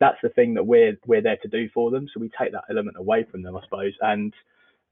that's 0.01 0.19
the 0.23 0.31
thing 0.31 0.55
that 0.55 0.65
we're 0.67 0.97
we're 1.07 1.23
there 1.23 1.39
to 1.43 1.49
do 1.49 1.69
for 1.75 1.91
them. 1.91 2.09
So 2.15 2.21
we 2.21 2.31
take 2.41 2.53
that 2.53 2.65
element 2.71 2.97
away 2.99 3.27
from 3.31 3.43
them, 3.43 3.57
I 3.57 3.63
suppose, 3.65 3.95
and 4.01 4.33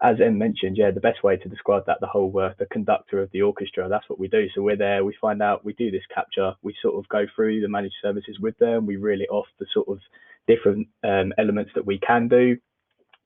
as 0.03 0.17
Em 0.21 0.37
mentioned, 0.37 0.77
yeah, 0.77 0.91
the 0.91 1.01
best 1.01 1.23
way 1.25 1.37
to 1.37 1.49
describe 1.49 1.87
that, 1.87 1.99
the 2.01 2.07
whole 2.07 2.33
uh, 2.39 2.51
the 2.59 2.67
conductor 2.67 3.21
of 3.23 3.31
the 3.33 3.43
orchestra, 3.43 3.89
that's 3.89 4.09
what 4.09 4.19
we 4.19 4.29
do. 4.29 4.47
So 4.55 4.63
we're 4.63 4.77
there, 4.77 5.05
we 5.05 5.17
find 5.21 5.41
out, 5.43 5.65
we 5.65 5.73
do 5.73 5.91
this 5.91 6.03
capture, 6.15 6.53
we 6.63 6.75
sort 6.83 6.97
of 6.97 7.09
go 7.09 7.25
through 7.35 7.63
the 7.63 7.69
managed 7.69 7.97
services 8.03 8.39
with 8.41 8.59
them, 8.59 8.85
we 8.85 8.97
really 8.97 9.27
off 9.29 9.47
the 9.59 9.67
sort 9.73 9.89
of 9.89 9.99
different 10.47 10.89
um, 11.03 11.33
elements 11.39 11.71
that 11.75 11.87
we 11.87 11.99
can 11.99 12.29
do. 12.29 12.59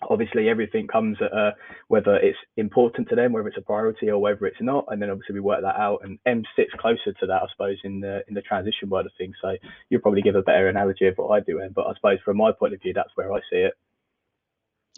Obviously, 0.09 0.49
everything 0.49 0.87
comes 0.87 1.19
at 1.21 1.33
a, 1.33 1.55
whether 1.89 2.15
it's 2.17 2.39
important 2.57 3.09
to 3.11 3.17
them, 3.17 3.33
whether 3.33 3.49
it's 3.49 3.59
a 3.59 3.63
priority 3.63 4.09
or 4.09 4.19
whether 4.19 4.47
it's 4.47 4.61
not, 4.61 4.87
and 4.89 5.03
then 5.03 5.11
obviously 5.11 5.35
we 5.35 5.41
work 5.41 5.61
that 5.61 5.77
out. 5.77 6.01
And 6.05 6.19
Em 6.25 6.45
sits 6.57 6.71
closer 6.79 7.13
to 7.13 7.27
that, 7.27 7.43
I 7.43 7.47
suppose, 7.53 7.79
in 7.85 8.01
the 8.01 8.23
in 8.27 8.35
the 8.35 8.41
transition 8.41 8.89
world 8.89 9.07
of 9.07 9.13
things. 9.19 9.35
So 9.43 9.57
you'll 9.91 10.01
probably 10.01 10.23
give 10.23 10.37
a 10.37 10.43
better 10.43 10.69
analogy 10.69 11.07
of 11.09 11.17
what 11.17 11.31
I 11.31 11.41
do, 11.41 11.61
Em. 11.61 11.73
But 11.75 11.89
I 11.89 11.95
suppose 11.95 12.19
from 12.25 12.39
my 12.39 12.53
point 12.53 12.73
of 12.75 12.81
view, 12.81 12.95
that's 12.95 13.15
where 13.15 13.31
I 13.31 13.41
see 13.51 13.59
it. 13.59 13.75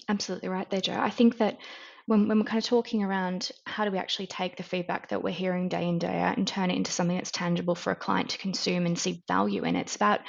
Absolutely 0.09 0.49
right 0.49 0.69
there, 0.71 0.81
Joe. 0.81 0.99
I 0.99 1.11
think 1.11 1.39
that 1.39 1.59
when, 2.07 2.29
when 2.29 2.39
we're 2.39 2.45
kind 2.45 2.63
of 2.63 2.69
talking 2.69 3.03
around 3.03 3.51
how 3.65 3.85
do 3.85 3.91
we 3.91 3.99
actually 3.99 4.27
take 4.27 4.57
the 4.57 4.63
feedback 4.63 5.09
that 5.09 5.23
we're 5.23 5.31
hearing 5.31 5.69
day 5.69 5.89
in, 5.89 5.99
day 5.99 6.19
out 6.21 6.37
and 6.37 6.47
turn 6.47 6.71
it 6.71 6.77
into 6.77 6.93
something 6.93 7.17
that's 7.17 7.31
tangible 7.31 7.75
for 7.75 7.93
a 7.93 7.97
client 7.97 8.31
to 8.31 8.39
consume 8.39 8.87
and 8.87 8.99
see 8.99 9.23
value 9.29 9.65
in, 9.65 9.77
it's 9.77 9.97
about 9.97 10.21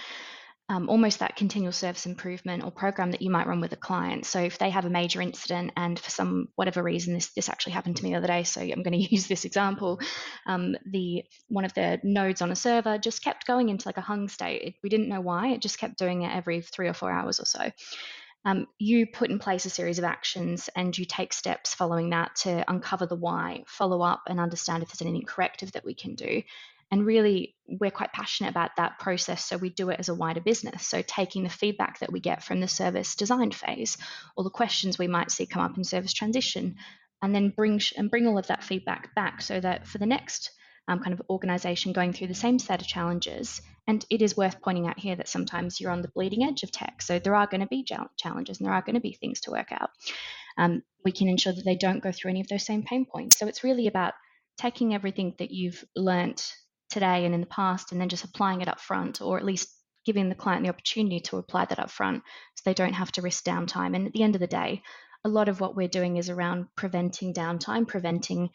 um, 0.69 0.87
almost 0.87 1.19
that 1.19 1.35
continual 1.35 1.73
service 1.73 2.05
improvement 2.05 2.63
or 2.63 2.71
program 2.71 3.11
that 3.11 3.21
you 3.21 3.29
might 3.29 3.47
run 3.47 3.59
with 3.59 3.73
a 3.73 3.77
client. 3.77 4.25
So 4.25 4.39
if 4.39 4.57
they 4.57 4.69
have 4.69 4.85
a 4.85 4.89
major 4.89 5.21
incident 5.21 5.71
and 5.75 5.99
for 5.99 6.09
some 6.09 6.47
whatever 6.55 6.81
reason 6.81 7.13
this 7.13 7.33
this 7.33 7.49
actually 7.49 7.73
happened 7.73 7.97
to 7.97 8.03
me 8.03 8.11
the 8.11 8.17
other 8.17 8.27
day, 8.27 8.43
so 8.43 8.61
I'm 8.61 8.81
going 8.81 8.93
to 9.03 9.13
use 9.13 9.27
this 9.27 9.45
example, 9.45 9.99
um, 10.45 10.75
the 10.89 11.23
one 11.49 11.65
of 11.65 11.73
the 11.73 11.99
nodes 12.03 12.41
on 12.41 12.51
a 12.51 12.55
server 12.55 12.97
just 12.97 13.23
kept 13.23 13.45
going 13.45 13.69
into 13.69 13.87
like 13.87 13.97
a 13.97 14.01
hung 14.01 14.29
state. 14.29 14.61
It, 14.61 14.73
we 14.83 14.89
didn't 14.89 15.09
know 15.09 15.21
why. 15.21 15.49
It 15.49 15.61
just 15.61 15.79
kept 15.79 15.97
doing 15.97 16.21
it 16.21 16.33
every 16.33 16.61
three 16.61 16.87
or 16.87 16.93
four 16.93 17.11
hours 17.11 17.39
or 17.39 17.45
so. 17.45 17.69
Um, 18.45 18.67
you 18.77 19.07
put 19.07 19.29
in 19.29 19.39
place 19.39 19.65
a 19.65 19.69
series 19.69 19.99
of 19.99 20.05
actions 20.05 20.69
and 20.75 20.97
you 20.97 21.05
take 21.05 21.31
steps 21.31 21.73
following 21.73 22.09
that 22.09 22.35
to 22.37 22.69
uncover 22.69 23.05
the 23.05 23.15
why, 23.15 23.63
follow 23.67 24.01
up 24.01 24.23
and 24.27 24.39
understand 24.39 24.83
if 24.83 24.89
there's 24.89 25.01
anything 25.01 25.25
corrective 25.25 25.71
that 25.73 25.85
we 25.85 25.93
can 25.93 26.15
do. 26.15 26.43
And 26.91 27.05
really, 27.05 27.55
we're 27.67 27.89
quite 27.89 28.11
passionate 28.11 28.49
about 28.49 28.75
that 28.77 28.99
process. 28.99 29.45
So 29.45 29.57
we 29.57 29.69
do 29.69 29.89
it 29.89 29.99
as 29.99 30.09
a 30.09 30.13
wider 30.13 30.41
business. 30.41 30.85
So 30.85 31.01
taking 31.01 31.43
the 31.43 31.49
feedback 31.49 31.99
that 31.99 32.11
we 32.11 32.19
get 32.19 32.43
from 32.43 32.59
the 32.59 32.67
service 32.67 33.15
design 33.15 33.51
phase 33.51 33.97
or 34.35 34.43
the 34.43 34.49
questions 34.49 34.99
we 34.99 35.07
might 35.07 35.31
see 35.31 35.45
come 35.45 35.63
up 35.63 35.77
in 35.77 35.83
service 35.83 36.13
transition, 36.13 36.75
and 37.21 37.33
then 37.33 37.49
bring 37.49 37.79
and 37.97 38.11
bring 38.11 38.27
all 38.27 38.37
of 38.37 38.47
that 38.47 38.63
feedback 38.63 39.15
back 39.15 39.41
so 39.41 39.59
that 39.59 39.87
for 39.87 39.97
the 39.97 40.05
next 40.05 40.51
um, 40.87 40.99
kind 40.99 41.13
of 41.13 41.21
organization 41.29 41.93
going 41.93 42.13
through 42.13 42.27
the 42.27 42.35
same 42.35 42.59
set 42.59 42.81
of 42.81 42.87
challenges, 42.87 43.61
and 43.87 44.05
it 44.09 44.21
is 44.21 44.37
worth 44.37 44.61
pointing 44.61 44.87
out 44.87 44.99
here 44.99 45.15
that 45.15 45.29
sometimes 45.29 45.79
you're 45.79 45.91
on 45.91 46.01
the 46.01 46.11
bleeding 46.15 46.43
edge 46.43 46.63
of 46.63 46.71
tech. 46.71 47.01
So 47.01 47.19
there 47.19 47.35
are 47.35 47.47
going 47.47 47.61
to 47.61 47.67
be 47.67 47.85
challenges 48.17 48.59
and 48.59 48.65
there 48.65 48.73
are 48.73 48.81
going 48.81 48.95
to 48.95 49.01
be 49.01 49.13
things 49.13 49.41
to 49.41 49.51
work 49.51 49.71
out. 49.71 49.89
Um, 50.57 50.83
we 51.03 51.11
can 51.11 51.27
ensure 51.27 51.53
that 51.53 51.65
they 51.65 51.75
don't 51.75 52.03
go 52.03 52.11
through 52.11 52.31
any 52.31 52.41
of 52.41 52.47
those 52.47 52.65
same 52.65 52.83
pain 52.83 53.05
points. 53.05 53.37
So 53.37 53.47
it's 53.47 53.63
really 53.63 53.87
about 53.87 54.13
taking 54.57 54.93
everything 54.93 55.35
that 55.39 55.51
you've 55.51 55.83
learnt 55.95 56.55
today 56.89 57.25
and 57.25 57.33
in 57.33 57.41
the 57.41 57.47
past 57.47 57.91
and 57.91 57.99
then 57.99 58.09
just 58.09 58.23
applying 58.23 58.61
it 58.61 58.67
up 58.67 58.79
front 58.79 59.21
or 59.21 59.37
at 59.37 59.45
least 59.45 59.69
giving 60.05 60.29
the 60.29 60.35
client 60.35 60.63
the 60.63 60.69
opportunity 60.69 61.19
to 61.19 61.37
apply 61.37 61.65
that 61.65 61.79
up 61.79 61.89
front 61.89 62.21
so 62.55 62.61
they 62.65 62.73
don't 62.73 62.93
have 62.93 63.11
to 63.11 63.21
risk 63.21 63.43
downtime 63.43 63.95
and 63.95 64.05
at 64.05 64.13
the 64.13 64.21
end 64.21 64.35
of 64.35 64.41
the 64.41 64.47
day 64.47 64.83
a 65.25 65.29
lot 65.29 65.49
of 65.49 65.59
what 65.59 65.75
we're 65.75 65.87
doing 65.87 66.17
is 66.17 66.29
around 66.29 66.67
preventing 66.75 67.33
downtime 67.33 67.87
preventing 67.87 68.49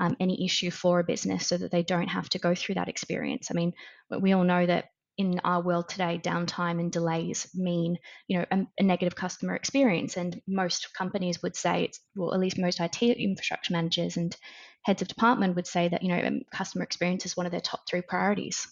um, 0.00 0.16
any 0.18 0.44
issue 0.44 0.70
for 0.70 1.00
a 1.00 1.04
business 1.04 1.46
so 1.46 1.56
that 1.56 1.70
they 1.70 1.82
don't 1.82 2.08
have 2.08 2.28
to 2.30 2.38
go 2.38 2.54
through 2.54 2.74
that 2.76 2.88
experience 2.88 3.48
i 3.50 3.54
mean 3.54 3.72
we 4.20 4.32
all 4.32 4.44
know 4.44 4.66
that 4.66 4.86
in 5.16 5.40
our 5.44 5.62
world 5.62 5.88
today, 5.88 6.20
downtime 6.22 6.80
and 6.80 6.90
delays 6.90 7.48
mean, 7.54 7.98
you 8.26 8.38
know, 8.38 8.46
a, 8.50 8.66
a, 8.78 8.82
negative 8.82 9.14
customer 9.14 9.54
experience. 9.54 10.16
And 10.16 10.40
most 10.48 10.92
companies 10.94 11.42
would 11.42 11.54
say 11.54 11.84
it's, 11.84 12.00
well, 12.16 12.34
at 12.34 12.40
least 12.40 12.58
most 12.58 12.80
IT 12.80 13.02
infrastructure 13.02 13.72
managers 13.72 14.16
and 14.16 14.36
heads 14.82 15.02
of 15.02 15.08
department 15.08 15.54
would 15.54 15.66
say 15.66 15.88
that, 15.88 16.02
you 16.02 16.08
know, 16.08 16.20
um, 16.20 16.40
customer 16.52 16.82
experience 16.82 17.24
is 17.26 17.36
one 17.36 17.46
of 17.46 17.52
their 17.52 17.60
top 17.60 17.82
three 17.88 18.02
priorities. 18.02 18.66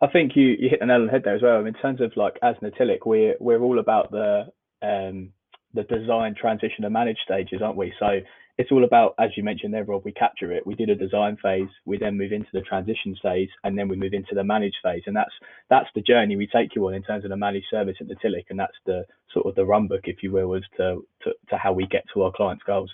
I 0.00 0.06
think 0.08 0.32
you, 0.34 0.56
you 0.58 0.68
hit 0.68 0.80
the 0.80 0.86
nail 0.86 1.00
on 1.00 1.06
the 1.06 1.12
head 1.12 1.22
there 1.24 1.36
as 1.36 1.42
well. 1.42 1.64
In 1.64 1.74
terms 1.74 2.00
of 2.00 2.12
like 2.16 2.38
as 2.42 2.56
Natilik, 2.56 3.06
we're 3.06 3.36
we're 3.38 3.62
all 3.62 3.78
about 3.78 4.10
the 4.10 4.46
um, 4.82 5.32
the 5.74 5.84
design, 5.84 6.34
transition, 6.34 6.84
and 6.84 6.92
manage 6.92 7.18
stages, 7.24 7.60
aren't 7.62 7.76
we? 7.76 7.92
So 7.98 8.20
it's 8.58 8.70
all 8.70 8.84
about, 8.84 9.14
as 9.18 9.30
you 9.36 9.42
mentioned 9.42 9.72
there, 9.72 9.84
Rob, 9.84 10.04
we 10.04 10.12
capture 10.12 10.52
it. 10.52 10.66
We 10.66 10.74
did 10.74 10.90
a 10.90 10.94
design 10.94 11.38
phase, 11.42 11.68
we 11.86 11.96
then 11.96 12.18
move 12.18 12.32
into 12.32 12.50
the 12.52 12.60
transition 12.60 13.16
phase, 13.22 13.48
and 13.64 13.78
then 13.78 13.88
we 13.88 13.96
move 13.96 14.12
into 14.12 14.34
the 14.34 14.44
manage 14.44 14.74
phase. 14.82 15.02
And 15.06 15.16
that's 15.16 15.32
that's 15.70 15.88
the 15.94 16.02
journey 16.02 16.36
we 16.36 16.46
take 16.46 16.74
you 16.74 16.86
on 16.86 16.94
in 16.94 17.02
terms 17.02 17.24
of 17.24 17.30
the 17.30 17.36
managed 17.36 17.66
service 17.70 17.96
at 18.00 18.08
Natilik, 18.08 18.44
and 18.50 18.58
that's 18.58 18.76
the 18.84 19.04
sort 19.32 19.46
of 19.46 19.54
the 19.54 19.64
run 19.64 19.88
book, 19.88 20.02
if 20.04 20.22
you 20.22 20.30
will, 20.30 20.54
as 20.54 20.62
to, 20.76 21.06
to, 21.22 21.32
to 21.48 21.56
how 21.56 21.72
we 21.72 21.86
get 21.86 22.04
to 22.12 22.22
our 22.22 22.32
clients' 22.32 22.62
goals. 22.64 22.90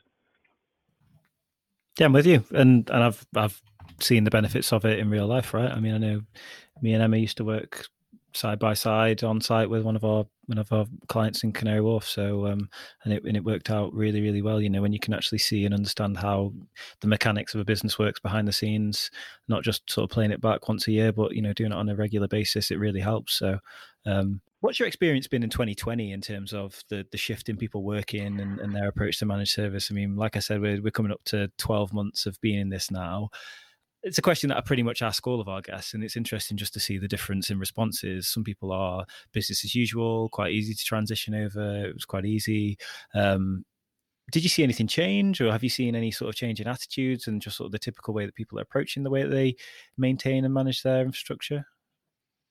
Yeah, 1.99 2.07
I'm 2.07 2.13
with 2.13 2.27
you, 2.27 2.45
and 2.53 2.89
and 2.91 3.03
I've 3.03 3.27
I've 3.35 3.61
seen 4.01 4.23
the 4.23 4.31
benefits 4.31 4.73
of 4.73 4.85
it 4.85 5.01
in 5.01 5.11
real 5.11 5.27
life, 5.27 5.53
right? 5.53 5.71
I 5.71 5.81
mean, 5.81 5.95
I 5.95 5.99
know 5.99 6.23
me 6.81 6.93
and 6.93 7.03
Emma 7.03 7.17
used 7.17 7.39
to 7.39 7.45
work 7.45 7.87
side 8.39 8.59
by 8.59 8.73
side 8.73 9.25
on 9.25 9.41
site 9.41 9.69
with 9.69 9.83
one 9.83 9.97
of 9.97 10.05
our 10.05 10.25
one 10.47 10.59
of 10.59 10.73
our 10.73 10.87
clients 11.09 11.43
in 11.45 11.53
Canary 11.53 11.81
Wharf. 11.81 12.09
So 12.09 12.47
um, 12.47 12.69
and 13.05 13.13
it 13.13 13.25
and 13.25 13.37
it 13.37 13.45
worked 13.45 13.71
out 13.71 13.93
really 13.93 14.21
really 14.21 14.43
well. 14.43 14.61
You 14.61 14.71
know, 14.71 14.81
when 14.81 14.93
you 14.93 15.01
can 15.01 15.13
actually 15.13 15.39
see 15.39 15.65
and 15.65 15.75
understand 15.75 16.17
how 16.17 16.53
the 17.01 17.09
mechanics 17.09 17.55
of 17.55 17.61
a 17.61 17.65
business 17.65 17.99
works 17.99 18.21
behind 18.21 18.49
the 18.49 18.53
scenes, 18.53 19.11
not 19.49 19.63
just 19.63 19.91
sort 19.91 20.05
of 20.05 20.15
playing 20.15 20.31
it 20.31 20.41
back 20.41 20.69
once 20.69 20.87
a 20.87 20.93
year, 20.93 21.13
but 21.13 21.35
you 21.35 21.43
know 21.43 21.53
doing 21.53 21.73
it 21.73 21.77
on 21.77 21.89
a 21.89 21.97
regular 21.97 22.29
basis, 22.29 22.71
it 22.71 22.79
really 22.79 23.01
helps. 23.01 23.39
So. 23.39 23.59
Um, 24.07 24.41
what's 24.61 24.81
your 24.81 24.89
experience 24.89 25.29
been 25.29 25.43
in 25.43 25.51
2020 25.51 26.13
in 26.13 26.21
terms 26.21 26.55
of 26.55 26.83
the 26.89 27.05
the 27.13 27.19
shift 27.19 27.49
in 27.49 27.59
people 27.59 27.83
working 27.83 28.41
and, 28.41 28.59
and 28.59 28.75
their 28.75 28.89
approach 28.89 29.19
to 29.19 29.27
managed 29.27 29.53
service? 29.53 29.91
I 29.91 29.95
mean, 29.95 30.17
like 30.17 30.35
I 30.35 30.39
said, 30.39 30.63
we're 30.63 30.81
we're 30.81 30.93
coming 30.93 31.13
up 31.13 31.23
to 31.27 31.51
12 31.59 31.93
months 31.93 32.25
of 32.25 32.41
being 32.41 32.61
in 32.61 32.71
this 32.71 32.91
now 32.91 33.29
it's 34.09 34.19
a 34.19 34.23
question 34.23 34.49
that 34.49 34.57
I 34.57 34.63
pretty 34.63 34.83
much 34.83 35.03
ask 35.03 35.27
all 35.27 35.41
of 35.41 35.49
our 35.49 35.61
guests, 35.61 35.95
and 35.95 36.03
it's 36.03 36.17
interesting 36.17 36.57
just 36.57 36.73
to 36.75 36.81
see 36.81 36.99
the 36.99 37.07
difference 37.07 37.51
in 37.51 37.59
responses. 37.59 38.27
Some 38.27 38.43
people 38.43 38.73
are 38.73 39.05
business 39.33 39.65
as 39.65 39.75
usual, 39.75 40.29
quite 40.31 40.53
easy 40.53 40.75
to 40.75 40.85
transition 40.85 41.35
over. 41.35 41.87
It 41.87 41.95
was 41.95 42.05
quite 42.05 42.25
easy. 42.25 42.79
Um, 43.15 43.65
did 44.33 44.43
you 44.43 44.49
see 44.49 44.63
anything 44.63 44.87
change, 44.87 45.41
or 45.41 45.53
have 45.53 45.63
you 45.63 45.71
seen 45.71 45.95
any 45.95 46.11
sort 46.11 46.29
of 46.31 46.35
change 46.35 46.61
in 46.61 46.67
attitudes 46.67 47.27
and 47.27 47.41
just 47.41 47.57
sort 47.57 47.67
of 47.67 47.73
the 47.73 47.79
typical 47.79 48.15
way 48.15 48.27
that 48.27 48.35
people 48.35 48.59
are 48.59 48.63
approaching 48.63 49.03
the 49.03 49.11
way 49.11 49.23
that 49.23 49.31
they 49.31 49.57
maintain 49.97 50.45
and 50.45 50.53
manage 50.53 50.83
their 50.83 51.03
infrastructure? 51.03 51.65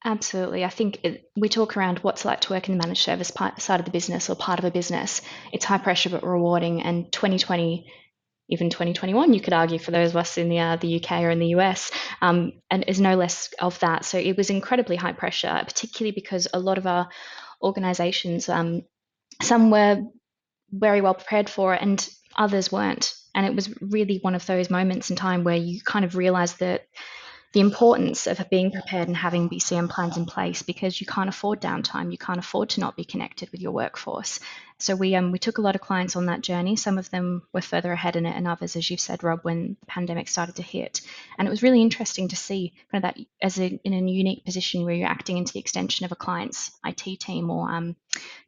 Absolutely. 0.05 0.63
I 0.63 0.69
think 0.69 0.99
it, 1.03 1.31
we 1.35 1.49
talk 1.49 1.75
around 1.75 1.99
what's 1.99 2.23
like 2.23 2.41
to 2.41 2.53
work 2.53 2.69
in 2.69 2.77
the 2.77 2.83
managed 2.83 3.01
service 3.01 3.31
side 3.57 3.79
of 3.79 3.85
the 3.85 3.91
business 3.91 4.29
or 4.29 4.35
part 4.35 4.59
of 4.59 4.65
a 4.65 4.71
business. 4.71 5.21
It's 5.51 5.65
high 5.65 5.79
pressure 5.79 6.09
but 6.09 6.23
rewarding, 6.23 6.83
and 6.83 7.11
2020 7.11 7.91
even 8.49 8.69
2021, 8.69 9.33
you 9.33 9.41
could 9.41 9.53
argue 9.53 9.79
for 9.79 9.91
those 9.91 10.11
of 10.11 10.17
us 10.17 10.37
in 10.37 10.49
the 10.49 10.59
uh, 10.59 10.75
the 10.77 11.03
UK 11.03 11.23
or 11.23 11.29
in 11.29 11.39
the 11.39 11.55
US, 11.55 11.91
um, 12.21 12.53
and 12.71 12.85
is 12.87 12.99
no 12.99 13.15
less 13.15 13.53
of 13.59 13.77
that. 13.79 14.05
So 14.05 14.17
it 14.17 14.37
was 14.37 14.49
incredibly 14.49 14.95
high 14.95 15.13
pressure, 15.13 15.61
particularly 15.65 16.11
because 16.11 16.47
a 16.53 16.59
lot 16.59 16.77
of 16.77 16.87
our 16.87 17.09
organisations, 17.61 18.47
um, 18.49 18.83
some 19.41 19.71
were 19.71 20.03
very 20.71 21.01
well 21.01 21.13
prepared 21.13 21.49
for 21.49 21.73
it, 21.73 21.81
and 21.81 22.07
others 22.35 22.71
weren't. 22.71 23.13
And 23.35 23.45
it 23.45 23.55
was 23.55 23.73
really 23.81 24.19
one 24.21 24.35
of 24.35 24.45
those 24.45 24.69
moments 24.69 25.09
in 25.09 25.15
time 25.15 25.43
where 25.43 25.57
you 25.57 25.81
kind 25.81 26.05
of 26.05 26.15
realise 26.15 26.53
that 26.53 26.87
the 27.53 27.59
importance 27.61 28.27
of 28.27 28.49
being 28.49 28.71
prepared 28.71 29.07
and 29.07 29.15
having 29.15 29.49
BCM 29.49 29.89
plans 29.89 30.17
in 30.17 30.25
place 30.25 30.61
because 30.61 30.99
you 30.99 31.07
can't 31.07 31.29
afford 31.29 31.61
downtime. 31.61 32.11
You 32.11 32.17
can't 32.17 32.39
afford 32.39 32.69
to 32.69 32.81
not 32.81 32.95
be 32.95 33.05
connected 33.05 33.49
with 33.51 33.61
your 33.61 33.71
workforce. 33.71 34.39
So 34.79 34.95
we 34.95 35.15
um, 35.15 35.31
we 35.31 35.39
took 35.39 35.57
a 35.57 35.61
lot 35.61 35.73
of 35.73 35.81
clients 35.81 36.15
on 36.15 36.27
that 36.27 36.41
journey. 36.41 36.75
Some 36.75 36.99
of 36.99 37.09
them 37.09 37.41
were 37.51 37.61
further 37.61 37.91
ahead 37.91 38.15
in 38.15 38.27
it, 38.27 38.35
and 38.35 38.47
others, 38.47 38.75
as 38.75 38.89
you've 38.91 38.99
said, 38.99 39.23
Rob, 39.23 39.39
when 39.41 39.75
the 39.79 39.85
pandemic 39.87 40.27
started 40.27 40.55
to 40.57 40.61
hit. 40.61 41.01
And 41.37 41.47
it 41.47 41.51
was 41.51 41.63
really 41.63 41.81
interesting 41.81 42.27
to 42.27 42.35
see 42.35 42.73
kind 42.91 43.03
of 43.03 43.15
that 43.15 43.25
as 43.41 43.59
a, 43.59 43.79
in 43.83 43.93
a 43.93 44.11
unique 44.11 44.45
position 44.45 44.83
where 44.83 44.93
you're 44.93 45.07
acting 45.07 45.37
into 45.37 45.53
the 45.53 45.59
extension 45.59 46.05
of 46.05 46.11
a 46.11 46.15
client's 46.15 46.71
IT 46.85 47.19
team 47.19 47.49
or 47.49 47.71
um, 47.71 47.95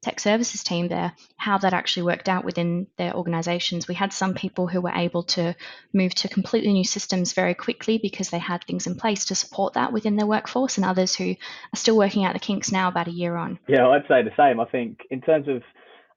tech 0.04 0.20
services 0.20 0.64
team 0.64 0.88
there, 0.88 1.14
how 1.36 1.58
that 1.58 1.74
actually 1.74 2.04
worked 2.04 2.30
out 2.30 2.46
within 2.46 2.86
their 2.98 3.16
organizations. 3.16 3.88
We 3.88 3.96
had 3.96 4.14
some 4.14 4.36
people 4.36 4.68
who 4.68 4.82
were 4.82 4.94
able 4.94 5.24
to 5.24 5.56
move 5.94 6.14
to 6.16 6.28
completely 6.28 6.74
new 6.74 6.84
systems 6.84 7.34
very 7.34 7.56
quickly 7.56 7.98
because 7.98 8.30
they 8.30 8.40
had 8.40 8.64
things 8.64 8.86
in 8.86 8.96
place 8.96 9.26
to 9.26 9.36
support 9.36 9.74
that 9.74 9.92
within 9.92 10.16
their 10.16 10.28
workforce, 10.28 10.78
and 10.78 10.86
others 10.86 11.16
who 11.16 11.32
are 11.32 11.78
still 11.78 11.98
working 11.98 12.24
out 12.24 12.34
the 12.34 12.40
kinks 12.40 12.72
now 12.72 12.88
about 12.88 13.08
a 13.08 13.12
year 13.12 13.36
on. 13.36 13.58
Yeah, 13.68 13.88
I'd 13.88 14.08
say 14.08 14.22
the 14.22 14.32
same. 14.38 14.60
I 14.60 14.66
think 14.66 15.00
in 15.10 15.22
terms 15.22 15.48
of 15.48 15.64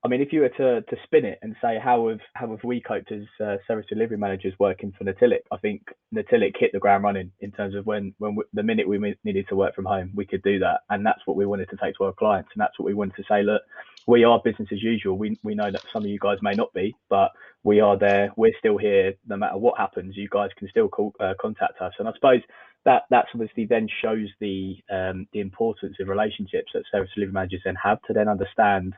I 0.04 0.08
mean, 0.08 0.20
if 0.20 0.32
you 0.32 0.40
were 0.40 0.48
to, 0.48 0.82
to 0.82 0.96
spin 1.04 1.24
it 1.24 1.38
and 1.42 1.54
say 1.62 1.78
how 1.82 2.08
have 2.08 2.18
how 2.34 2.50
have 2.50 2.64
we 2.64 2.80
coped 2.80 3.12
as 3.12 3.22
uh, 3.40 3.56
service 3.68 3.86
delivery 3.88 4.16
managers 4.16 4.52
working 4.58 4.92
for 4.98 5.04
Natilik, 5.04 5.42
I 5.52 5.58
think 5.58 5.82
Natilik 6.12 6.54
hit 6.58 6.72
the 6.72 6.80
ground 6.80 7.04
running 7.04 7.30
in 7.38 7.52
terms 7.52 7.76
of 7.76 7.86
when 7.86 8.12
when 8.18 8.34
we, 8.34 8.42
the 8.52 8.64
minute 8.64 8.88
we 8.88 9.16
needed 9.22 9.46
to 9.48 9.56
work 9.56 9.76
from 9.76 9.84
home, 9.84 10.10
we 10.12 10.26
could 10.26 10.42
do 10.42 10.58
that, 10.58 10.80
and 10.90 11.06
that's 11.06 11.20
what 11.24 11.36
we 11.36 11.46
wanted 11.46 11.70
to 11.70 11.76
take 11.76 11.94
to 11.98 12.04
our 12.04 12.12
clients, 12.12 12.50
and 12.52 12.60
that's 12.60 12.76
what 12.80 12.86
we 12.86 12.94
wanted 12.94 13.14
to 13.14 13.24
say. 13.28 13.44
Look, 13.44 13.62
we 14.08 14.24
are 14.24 14.40
business 14.44 14.68
as 14.72 14.82
usual. 14.82 15.16
We 15.16 15.38
we 15.44 15.54
know 15.54 15.70
that 15.70 15.82
some 15.92 16.02
of 16.02 16.10
you 16.10 16.18
guys 16.18 16.38
may 16.42 16.54
not 16.54 16.72
be, 16.74 16.96
but 17.08 17.30
we 17.62 17.78
are 17.78 17.96
there. 17.96 18.32
We're 18.36 18.58
still 18.58 18.78
here, 18.78 19.14
no 19.28 19.36
matter 19.36 19.56
what 19.56 19.78
happens. 19.78 20.16
You 20.16 20.28
guys 20.28 20.50
can 20.58 20.68
still 20.68 20.88
call, 20.88 21.14
uh, 21.20 21.34
contact 21.40 21.80
us, 21.80 21.92
and 22.00 22.08
I 22.08 22.12
suppose 22.14 22.40
that 22.84 23.02
that's 23.10 23.28
obviously 23.32 23.66
then 23.66 23.86
shows 24.02 24.28
the 24.40 24.78
um, 24.90 25.28
the 25.32 25.38
importance 25.38 25.96
of 26.00 26.08
relationships 26.08 26.72
that 26.74 26.82
service 26.90 27.10
delivery 27.14 27.34
managers 27.34 27.60
then 27.64 27.76
have 27.76 28.02
to 28.08 28.12
then 28.12 28.28
understand 28.28 28.94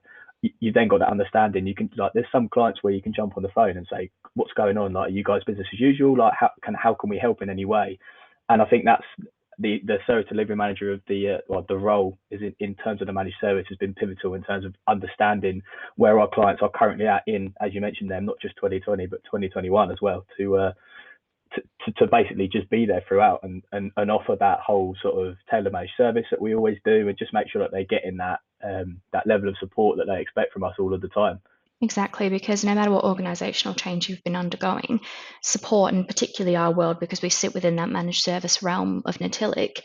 you 0.60 0.72
then 0.72 0.88
got 0.88 1.00
that 1.00 1.10
understanding. 1.10 1.66
You 1.66 1.74
can 1.74 1.90
like, 1.96 2.12
there's 2.12 2.26
some 2.32 2.48
clients 2.48 2.82
where 2.82 2.92
you 2.92 3.02
can 3.02 3.14
jump 3.14 3.36
on 3.36 3.42
the 3.42 3.48
phone 3.50 3.76
and 3.76 3.86
say, 3.90 4.10
"What's 4.34 4.52
going 4.52 4.76
on? 4.76 4.92
Like, 4.92 5.08
are 5.08 5.14
you 5.14 5.24
guys 5.24 5.44
business 5.44 5.66
as 5.72 5.80
usual? 5.80 6.16
Like, 6.16 6.34
how 6.38 6.50
can 6.62 6.74
how 6.74 6.94
can 6.94 7.10
we 7.10 7.18
help 7.18 7.42
in 7.42 7.50
any 7.50 7.64
way?" 7.64 7.98
And 8.48 8.60
I 8.60 8.66
think 8.66 8.84
that's 8.84 9.04
the 9.58 9.80
the 9.84 9.98
service 10.06 10.26
delivery 10.28 10.56
manager 10.56 10.92
of 10.92 11.00
the 11.08 11.34
uh, 11.34 11.38
well, 11.48 11.64
the 11.68 11.76
role 11.76 12.18
is 12.30 12.42
in, 12.42 12.54
in 12.60 12.74
terms 12.76 13.00
of 13.00 13.06
the 13.06 13.12
managed 13.12 13.36
service 13.40 13.66
has 13.68 13.78
been 13.78 13.94
pivotal 13.94 14.34
in 14.34 14.42
terms 14.42 14.64
of 14.64 14.74
understanding 14.88 15.62
where 15.96 16.18
our 16.18 16.28
clients 16.32 16.62
are 16.62 16.70
currently 16.74 17.06
at 17.06 17.22
in, 17.26 17.54
as 17.60 17.74
you 17.74 17.80
mentioned, 17.80 18.10
them 18.10 18.24
not 18.24 18.40
just 18.40 18.56
2020 18.56 19.06
but 19.06 19.22
2021 19.24 19.90
as 19.90 19.98
well 20.02 20.26
to 20.36 20.56
uh, 20.56 20.72
to, 21.54 21.92
to, 21.98 22.06
basically 22.06 22.48
just 22.48 22.68
be 22.70 22.86
there 22.86 23.02
throughout 23.06 23.40
and, 23.42 23.62
and, 23.72 23.90
and 23.96 24.10
offer 24.10 24.36
that 24.38 24.60
whole 24.60 24.96
sort 25.02 25.26
of 25.26 25.36
tailor 25.50 25.70
made 25.70 25.88
service 25.96 26.26
that 26.30 26.40
we 26.40 26.54
always 26.54 26.78
do 26.84 27.08
and 27.08 27.18
just 27.18 27.34
make 27.34 27.48
sure 27.50 27.62
that 27.62 27.70
they're 27.70 27.84
getting 27.84 28.16
that 28.18 28.40
um, 28.62 29.00
that 29.12 29.26
level 29.26 29.48
of 29.48 29.56
support 29.58 29.98
that 29.98 30.06
they 30.06 30.20
expect 30.20 30.52
from 30.52 30.64
us 30.64 30.74
all 30.78 30.94
of 30.94 31.00
the 31.00 31.08
time. 31.08 31.40
Exactly, 31.80 32.28
because 32.30 32.64
no 32.64 32.74
matter 32.74 32.90
what 32.90 33.04
organisational 33.04 33.76
change 33.76 34.08
you've 34.08 34.24
been 34.24 34.36
undergoing, 34.36 35.00
support, 35.42 35.92
and 35.92 36.06
particularly 36.06 36.56
our 36.56 36.72
world, 36.72 36.98
because 36.98 37.20
we 37.20 37.28
sit 37.28 37.52
within 37.52 37.76
that 37.76 37.90
managed 37.90 38.22
service 38.22 38.62
realm 38.62 39.02
of 39.04 39.18
Natilik, 39.18 39.80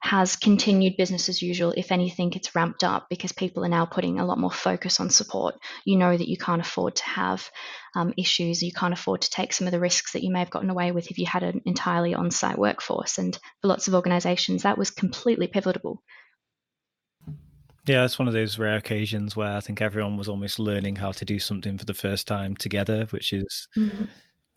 has 0.00 0.34
continued 0.36 0.96
business 0.96 1.28
as 1.28 1.42
usual. 1.42 1.74
If 1.76 1.92
anything, 1.92 2.32
it's 2.32 2.54
ramped 2.54 2.82
up 2.82 3.08
because 3.10 3.32
people 3.32 3.64
are 3.64 3.68
now 3.68 3.84
putting 3.84 4.18
a 4.18 4.24
lot 4.24 4.38
more 4.38 4.50
focus 4.50 4.98
on 4.98 5.10
support. 5.10 5.56
You 5.84 5.98
know 5.98 6.16
that 6.16 6.28
you 6.28 6.38
can't 6.38 6.62
afford 6.62 6.96
to 6.96 7.04
have 7.04 7.48
um, 7.94 8.14
issues, 8.16 8.62
you 8.62 8.72
can't 8.72 8.94
afford 8.94 9.22
to 9.22 9.30
take 9.30 9.52
some 9.52 9.66
of 9.66 9.72
the 9.72 9.80
risks 9.80 10.12
that 10.12 10.22
you 10.22 10.32
may 10.32 10.38
have 10.38 10.50
gotten 10.50 10.70
away 10.70 10.92
with 10.92 11.10
if 11.10 11.18
you 11.18 11.26
had 11.26 11.42
an 11.42 11.60
entirely 11.66 12.14
on 12.14 12.30
site 12.30 12.58
workforce. 12.58 13.18
And 13.18 13.38
for 13.60 13.68
lots 13.68 13.88
of 13.88 13.94
organizations, 13.94 14.62
that 14.62 14.78
was 14.78 14.90
completely 14.90 15.46
pivotal. 15.46 16.02
Yeah, 17.86 18.04
it's 18.04 18.18
one 18.18 18.28
of 18.28 18.34
those 18.34 18.58
rare 18.58 18.76
occasions 18.76 19.36
where 19.36 19.56
I 19.56 19.60
think 19.60 19.82
everyone 19.82 20.16
was 20.16 20.28
almost 20.28 20.58
learning 20.58 20.96
how 20.96 21.12
to 21.12 21.24
do 21.24 21.38
something 21.38 21.76
for 21.76 21.84
the 21.84 21.94
first 21.94 22.26
time 22.26 22.56
together, 22.56 23.06
which 23.10 23.32
is. 23.32 23.68
Mm-hmm 23.76 24.04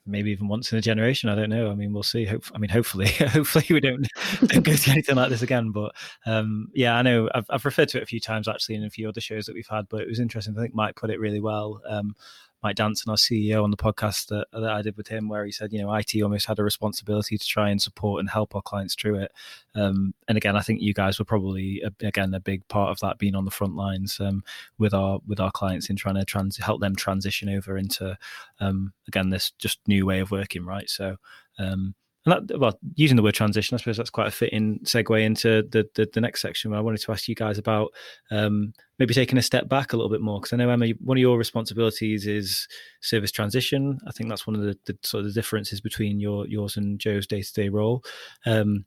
maybe 0.06 0.32
even 0.32 0.48
once 0.48 0.72
in 0.72 0.78
a 0.78 0.82
generation. 0.82 1.30
I 1.30 1.36
don't 1.36 1.50
know. 1.50 1.70
I 1.70 1.76
mean, 1.76 1.94
we'll 1.94 2.04
see. 2.04 2.26
Hope, 2.26 2.44
I 2.54 2.58
mean, 2.58 2.70
hopefully, 2.70 3.08
hopefully 3.20 3.66
we 3.70 3.80
don't, 3.80 4.08
don't 4.46 4.64
go 4.64 4.76
through 4.76 4.94
anything 4.94 5.16
like 5.16 5.30
this 5.30 5.42
again. 5.42 5.72
But 5.72 5.96
um, 6.26 6.70
yeah, 6.74 6.96
I 6.96 7.02
know 7.02 7.30
I've, 7.34 7.46
I've, 7.50 7.66
referred 7.66 7.90
to 7.90 7.98
it 7.98 8.04
a 8.04 8.08
few 8.08 8.20
times 8.20 8.48
actually 8.48 8.76
in 8.76 8.84
a 8.84 8.90
few 8.90 9.08
other 9.08 9.22
shows 9.22 9.46
that 9.46 9.56
we've 9.56 9.68
had. 9.68 9.88
But 9.90 10.02
it 10.02 10.10
was 10.10 10.20
interesting. 10.20 10.56
I 10.58 10.62
think 10.62 10.76
Mike 10.76 10.96
put 10.96 11.10
it 11.10 11.20
really 11.20 11.42
well. 11.42 11.82
Um, 11.88 12.16
Mike 12.64 12.78
Danson, 12.78 13.10
our 13.10 13.18
CEO, 13.18 13.64
on 13.64 13.72
the 13.72 13.78
podcast 13.78 14.28
that, 14.28 14.48
that 14.54 14.72
I 14.72 14.82
did 14.82 14.96
with 14.96 15.10
him, 15.10 15.28
where 15.28 15.46
he 15.46 15.52
said, 15.52 15.74
you 15.74 15.82
know, 15.82 15.94
IT 15.94 16.14
almost 16.22 16.46
had 16.48 16.60
a 16.60 16.64
responsibility 16.64 17.38
to 17.38 17.46
try 17.46 17.70
and 17.70 17.82
support 17.82 18.22
and 18.22 18.30
help 18.30 18.56
our 18.56 18.62
clients 18.62 18.96
through 18.96 19.16
it. 19.16 19.32
Um, 19.76 20.14
and 20.28 20.38
again, 20.38 20.56
I 20.56 20.62
think 20.62 20.82
you 20.82 20.94
guys 20.94 21.20
were 21.20 21.26
probably 21.26 21.84
again 22.02 22.34
a 22.34 22.40
big 22.40 22.68
part 22.70 22.92
of 22.92 23.00
that, 23.02 23.18
being 23.18 23.36
on 23.36 23.46
the 23.46 23.52
front 23.52 23.76
lines 23.76 24.20
um, 24.20 24.44
with 24.78 24.94
our 24.94 25.20
with 25.28 25.40
our 25.40 25.52
clients 25.52 25.90
in 25.90 25.98
trying 25.98 26.16
to 26.16 26.26
trans- 26.26 26.58
help 26.58 26.80
them 26.80 26.96
transition 26.96 27.50
over 27.50 27.78
into 27.78 28.18
um, 28.60 28.94
again 29.08 29.30
this 29.30 29.52
just 29.52 29.80
new 29.88 30.06
way 30.06 30.20
of 30.20 30.32
working, 30.32 30.66
right? 30.66 30.90
So. 30.90 31.18
Um, 31.60 31.94
and 32.26 32.50
that, 32.50 32.60
well, 32.60 32.78
using 32.96 33.18
the 33.18 33.24
word 33.24 33.34
transition, 33.34 33.76
I 33.76 33.78
suppose 33.78 33.98
that's 33.98 34.10
quite 34.10 34.28
a 34.28 34.32
fitting 34.32 34.80
segue 34.84 35.24
into 35.24 35.64
the 35.70 35.88
the, 35.96 36.08
the 36.14 36.22
next 36.22 36.42
section 36.42 36.72
where 36.72 36.80
I 36.80 36.84
wanted 36.84 37.02
to 37.02 37.12
ask 37.12 37.28
you 37.28 37.36
guys 37.36 37.58
about 37.58 37.92
um, 38.32 38.74
maybe 38.98 39.14
taking 39.14 39.38
a 39.38 39.42
step 39.42 39.68
back 39.68 39.92
a 39.92 39.98
little 39.98 40.12
bit 40.12 40.22
more 40.22 40.40
because 40.40 40.54
I 40.54 40.58
know 40.58 40.70
Emma, 40.70 40.88
one 41.02 41.18
of 41.18 41.22
your 41.22 41.38
responsibilities 41.38 42.26
is 42.26 42.68
service 43.02 43.32
transition. 43.32 44.00
I 44.08 44.12
think 44.12 44.30
that's 44.30 44.48
one 44.48 44.56
of 44.56 44.62
the, 44.62 44.78
the 44.86 44.98
sort 45.04 45.22
of 45.22 45.28
the 45.28 45.34
differences 45.34 45.82
between 45.82 46.20
your 46.20 46.48
yours 46.48 46.78
and 46.78 47.00
Joe's 47.00 47.28
day 47.28 47.42
to 47.42 47.54
day 47.54 47.70
role. 47.70 48.04
Um, 48.46 48.86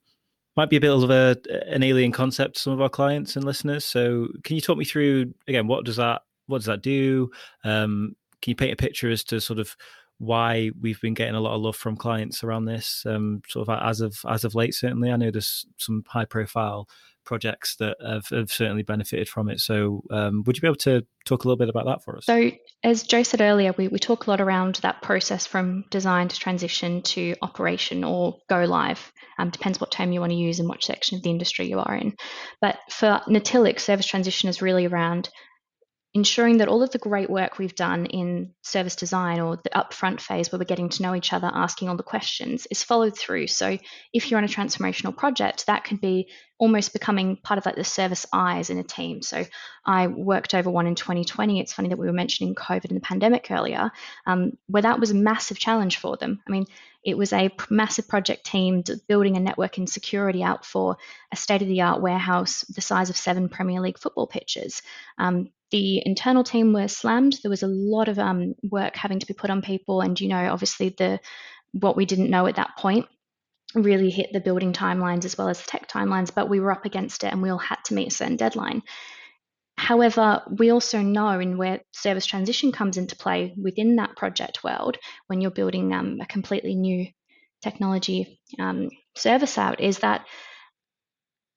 might 0.56 0.70
be 0.70 0.76
a 0.76 0.80
bit 0.80 0.90
of 0.90 1.10
a, 1.10 1.36
an 1.66 1.82
alien 1.82 2.12
concept 2.12 2.54
to 2.56 2.62
some 2.62 2.72
of 2.72 2.80
our 2.80 2.88
clients 2.88 3.36
and 3.36 3.44
listeners. 3.44 3.84
So, 3.84 4.28
can 4.42 4.56
you 4.56 4.62
talk 4.62 4.78
me 4.78 4.86
through 4.86 5.34
again? 5.46 5.66
What 5.66 5.84
does 5.84 5.96
that 5.96 6.22
what 6.46 6.58
does 6.58 6.66
that 6.66 6.82
do? 6.82 7.30
Um, 7.64 8.16
can 8.40 8.52
you 8.52 8.56
paint 8.56 8.72
a 8.72 8.76
picture 8.76 9.10
as 9.10 9.24
to 9.24 9.40
sort 9.40 9.58
of 9.58 9.76
why 10.18 10.70
we've 10.80 11.00
been 11.00 11.14
getting 11.14 11.34
a 11.34 11.40
lot 11.40 11.54
of 11.54 11.62
love 11.62 11.76
from 11.76 11.96
clients 11.96 12.42
around 12.42 12.64
this 12.64 13.04
um, 13.06 13.42
sort 13.48 13.68
of 13.68 13.78
as 13.82 14.00
of 14.00 14.18
as 14.28 14.44
of 14.44 14.54
late 14.54 14.74
certainly. 14.74 15.10
I 15.10 15.16
know 15.16 15.30
there's 15.30 15.66
some 15.76 16.04
high 16.08 16.24
profile 16.24 16.88
projects 17.24 17.76
that 17.76 17.96
have, 18.00 18.28
have 18.28 18.50
certainly 18.50 18.84
benefited 18.84 19.28
from 19.28 19.50
it. 19.50 19.60
So 19.60 20.04
um, 20.10 20.44
would 20.46 20.56
you 20.56 20.60
be 20.60 20.68
able 20.68 20.76
to 20.76 21.04
talk 21.24 21.44
a 21.44 21.48
little 21.48 21.58
bit 21.58 21.68
about 21.68 21.84
that 21.86 22.04
for 22.04 22.16
us? 22.16 22.24
So 22.24 22.52
as 22.82 23.02
joe 23.02 23.24
said 23.24 23.40
earlier 23.40 23.74
we, 23.76 23.88
we 23.88 23.98
talk 23.98 24.26
a 24.26 24.30
lot 24.30 24.40
around 24.40 24.76
that 24.76 25.02
process 25.02 25.44
from 25.44 25.84
design 25.90 26.28
to 26.28 26.38
transition 26.38 27.02
to 27.02 27.34
operation 27.42 28.04
or 28.04 28.38
go 28.48 28.64
live. 28.64 29.12
Um, 29.38 29.50
depends 29.50 29.80
what 29.80 29.90
term 29.90 30.12
you 30.12 30.20
want 30.20 30.30
to 30.30 30.38
use 30.38 30.60
and 30.60 30.68
what 30.68 30.82
section 30.82 31.16
of 31.16 31.22
the 31.22 31.30
industry 31.30 31.66
you 31.66 31.78
are 31.78 31.94
in. 31.94 32.14
But 32.60 32.78
for 32.88 33.20
Natilik 33.28 33.80
service 33.80 34.06
transition 34.06 34.48
is 34.48 34.62
really 34.62 34.86
around 34.86 35.28
ensuring 36.16 36.56
that 36.56 36.68
all 36.68 36.82
of 36.82 36.90
the 36.92 36.98
great 36.98 37.28
work 37.28 37.58
we've 37.58 37.74
done 37.74 38.06
in 38.06 38.50
service 38.62 38.96
design 38.96 39.38
or 39.38 39.56
the 39.56 39.68
upfront 39.74 40.18
phase 40.18 40.50
where 40.50 40.58
we're 40.58 40.64
getting 40.64 40.88
to 40.88 41.02
know 41.02 41.14
each 41.14 41.34
other, 41.34 41.50
asking 41.52 41.90
all 41.90 41.96
the 41.98 42.02
questions, 42.02 42.66
is 42.70 42.82
followed 42.82 43.14
through. 43.14 43.46
So 43.48 43.76
if 44.14 44.30
you're 44.30 44.38
on 44.38 44.44
a 44.44 44.48
transformational 44.48 45.14
project, 45.14 45.66
that 45.66 45.84
could 45.84 46.00
be 46.00 46.28
almost 46.56 46.94
becoming 46.94 47.36
part 47.36 47.58
of 47.58 47.66
like 47.66 47.76
the 47.76 47.84
service 47.84 48.24
eyes 48.32 48.70
in 48.70 48.78
a 48.78 48.82
team. 48.82 49.20
So 49.20 49.44
I 49.84 50.06
worked 50.06 50.54
over 50.54 50.70
one 50.70 50.86
in 50.86 50.94
2020. 50.94 51.60
It's 51.60 51.74
funny 51.74 51.90
that 51.90 51.98
we 51.98 52.06
were 52.06 52.14
mentioning 52.14 52.54
COVID 52.54 52.86
and 52.86 52.96
the 52.96 53.00
pandemic 53.00 53.48
earlier, 53.50 53.90
um, 54.24 54.56
where 54.68 54.84
that 54.84 54.98
was 54.98 55.10
a 55.10 55.14
massive 55.14 55.58
challenge 55.58 55.98
for 55.98 56.16
them. 56.16 56.40
I 56.48 56.50
mean, 56.50 56.64
it 57.04 57.18
was 57.18 57.34
a 57.34 57.50
massive 57.68 58.08
project 58.08 58.46
team 58.46 58.82
building 59.06 59.36
a 59.36 59.40
network 59.40 59.76
and 59.76 59.88
security 59.88 60.42
out 60.42 60.64
for 60.64 60.96
a 61.30 61.36
state 61.36 61.60
of 61.60 61.68
the 61.68 61.82
art 61.82 62.00
warehouse 62.00 62.62
the 62.62 62.80
size 62.80 63.10
of 63.10 63.18
seven 63.18 63.50
Premier 63.50 63.82
League 63.82 63.98
football 63.98 64.26
pitches. 64.26 64.80
Um, 65.18 65.50
the 65.70 66.02
internal 66.04 66.44
team 66.44 66.72
were 66.72 66.88
slammed. 66.88 67.38
There 67.42 67.50
was 67.50 67.62
a 67.62 67.68
lot 67.68 68.08
of 68.08 68.18
um, 68.18 68.54
work 68.62 68.96
having 68.96 69.18
to 69.18 69.26
be 69.26 69.34
put 69.34 69.50
on 69.50 69.62
people, 69.62 70.00
and 70.00 70.20
you 70.20 70.28
know, 70.28 70.52
obviously 70.52 70.90
the 70.90 71.20
what 71.72 71.96
we 71.96 72.06
didn't 72.06 72.30
know 72.30 72.46
at 72.46 72.56
that 72.56 72.76
point 72.78 73.06
really 73.74 74.10
hit 74.10 74.32
the 74.32 74.40
building 74.40 74.72
timelines 74.72 75.24
as 75.24 75.36
well 75.36 75.48
as 75.48 75.60
the 75.60 75.68
tech 75.68 75.88
timelines. 75.88 76.32
But 76.34 76.48
we 76.48 76.60
were 76.60 76.72
up 76.72 76.84
against 76.84 77.24
it, 77.24 77.32
and 77.32 77.42
we 77.42 77.50
all 77.50 77.58
had 77.58 77.82
to 77.86 77.94
meet 77.94 78.08
a 78.08 78.14
certain 78.14 78.36
deadline. 78.36 78.82
However, 79.78 80.42
we 80.50 80.70
also 80.70 81.02
know 81.02 81.38
in 81.38 81.58
where 81.58 81.80
service 81.92 82.24
transition 82.24 82.72
comes 82.72 82.96
into 82.96 83.14
play 83.14 83.54
within 83.60 83.96
that 83.96 84.16
project 84.16 84.64
world, 84.64 84.96
when 85.26 85.40
you're 85.40 85.50
building 85.50 85.92
um, 85.92 86.18
a 86.20 86.26
completely 86.26 86.74
new 86.74 87.06
technology 87.62 88.40
um, 88.58 88.88
service 89.14 89.58
out, 89.58 89.80
is 89.80 89.98
that 89.98 90.24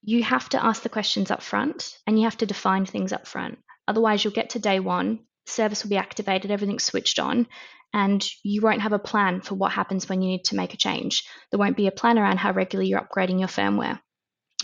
you 0.02 0.22
have 0.22 0.48
to 0.50 0.62
ask 0.62 0.82
the 0.82 0.88
questions 0.88 1.30
up 1.30 1.42
front 1.42 1.96
and 2.06 2.18
you 2.18 2.24
have 2.24 2.36
to 2.38 2.46
define 2.46 2.84
things 2.84 3.12
up 3.12 3.26
front. 3.26 3.58
Otherwise, 3.90 4.22
you'll 4.22 4.32
get 4.32 4.50
to 4.50 4.60
day 4.60 4.78
one, 4.78 5.18
service 5.46 5.82
will 5.82 5.90
be 5.90 5.96
activated, 5.96 6.52
everything's 6.52 6.84
switched 6.84 7.18
on, 7.18 7.48
and 7.92 8.24
you 8.44 8.60
won't 8.60 8.82
have 8.82 8.92
a 8.92 9.00
plan 9.00 9.40
for 9.40 9.56
what 9.56 9.72
happens 9.72 10.08
when 10.08 10.22
you 10.22 10.28
need 10.28 10.44
to 10.44 10.54
make 10.54 10.74
a 10.74 10.76
change. 10.76 11.24
There 11.50 11.58
won't 11.58 11.76
be 11.76 11.88
a 11.88 11.92
plan 11.92 12.16
around 12.16 12.38
how 12.38 12.52
regularly 12.52 12.88
you're 12.88 13.00
upgrading 13.00 13.40
your 13.40 13.48
firmware. 13.48 13.98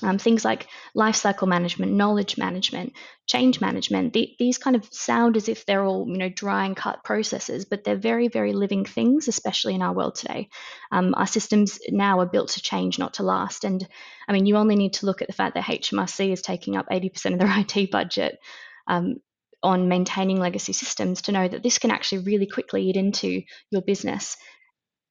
Um, 0.00 0.18
things 0.18 0.44
like 0.44 0.68
lifecycle 0.96 1.48
management, 1.48 1.90
knowledge 1.90 2.38
management, 2.38 2.92
change 3.26 3.60
management. 3.60 4.12
The, 4.12 4.32
these 4.38 4.58
kind 4.58 4.76
of 4.76 4.86
sound 4.92 5.36
as 5.36 5.48
if 5.48 5.66
they're 5.66 5.84
all 5.84 6.06
you 6.06 6.18
know 6.18 6.28
dry 6.28 6.66
and 6.66 6.76
cut 6.76 7.02
processes, 7.02 7.64
but 7.64 7.82
they're 7.82 7.96
very 7.96 8.28
very 8.28 8.52
living 8.52 8.84
things, 8.84 9.26
especially 9.26 9.74
in 9.74 9.82
our 9.82 9.94
world 9.94 10.14
today. 10.14 10.50
Um, 10.92 11.14
our 11.16 11.26
systems 11.26 11.80
now 11.88 12.20
are 12.20 12.26
built 12.26 12.50
to 12.50 12.62
change, 12.62 12.96
not 12.96 13.14
to 13.14 13.24
last. 13.24 13.64
And 13.64 13.88
I 14.28 14.34
mean, 14.34 14.46
you 14.46 14.56
only 14.56 14.76
need 14.76 14.92
to 14.94 15.06
look 15.06 15.22
at 15.22 15.28
the 15.28 15.34
fact 15.34 15.54
that 15.54 15.64
HMRC 15.64 16.30
is 16.30 16.42
taking 16.42 16.76
up 16.76 16.86
80% 16.90 17.32
of 17.32 17.38
their 17.40 17.58
IT 17.66 17.90
budget 17.90 18.38
um, 18.87 19.16
on 19.62 19.88
maintaining 19.88 20.38
legacy 20.38 20.72
systems 20.72 21.22
to 21.22 21.33
know 21.33 21.46
that 21.49 21.62
this 21.62 21.79
can 21.79 21.90
actually 21.90 22.25
really 22.25 22.46
quickly 22.46 22.88
eat 22.88 22.96
into 22.96 23.42
your 23.70 23.83
business. 23.83 24.37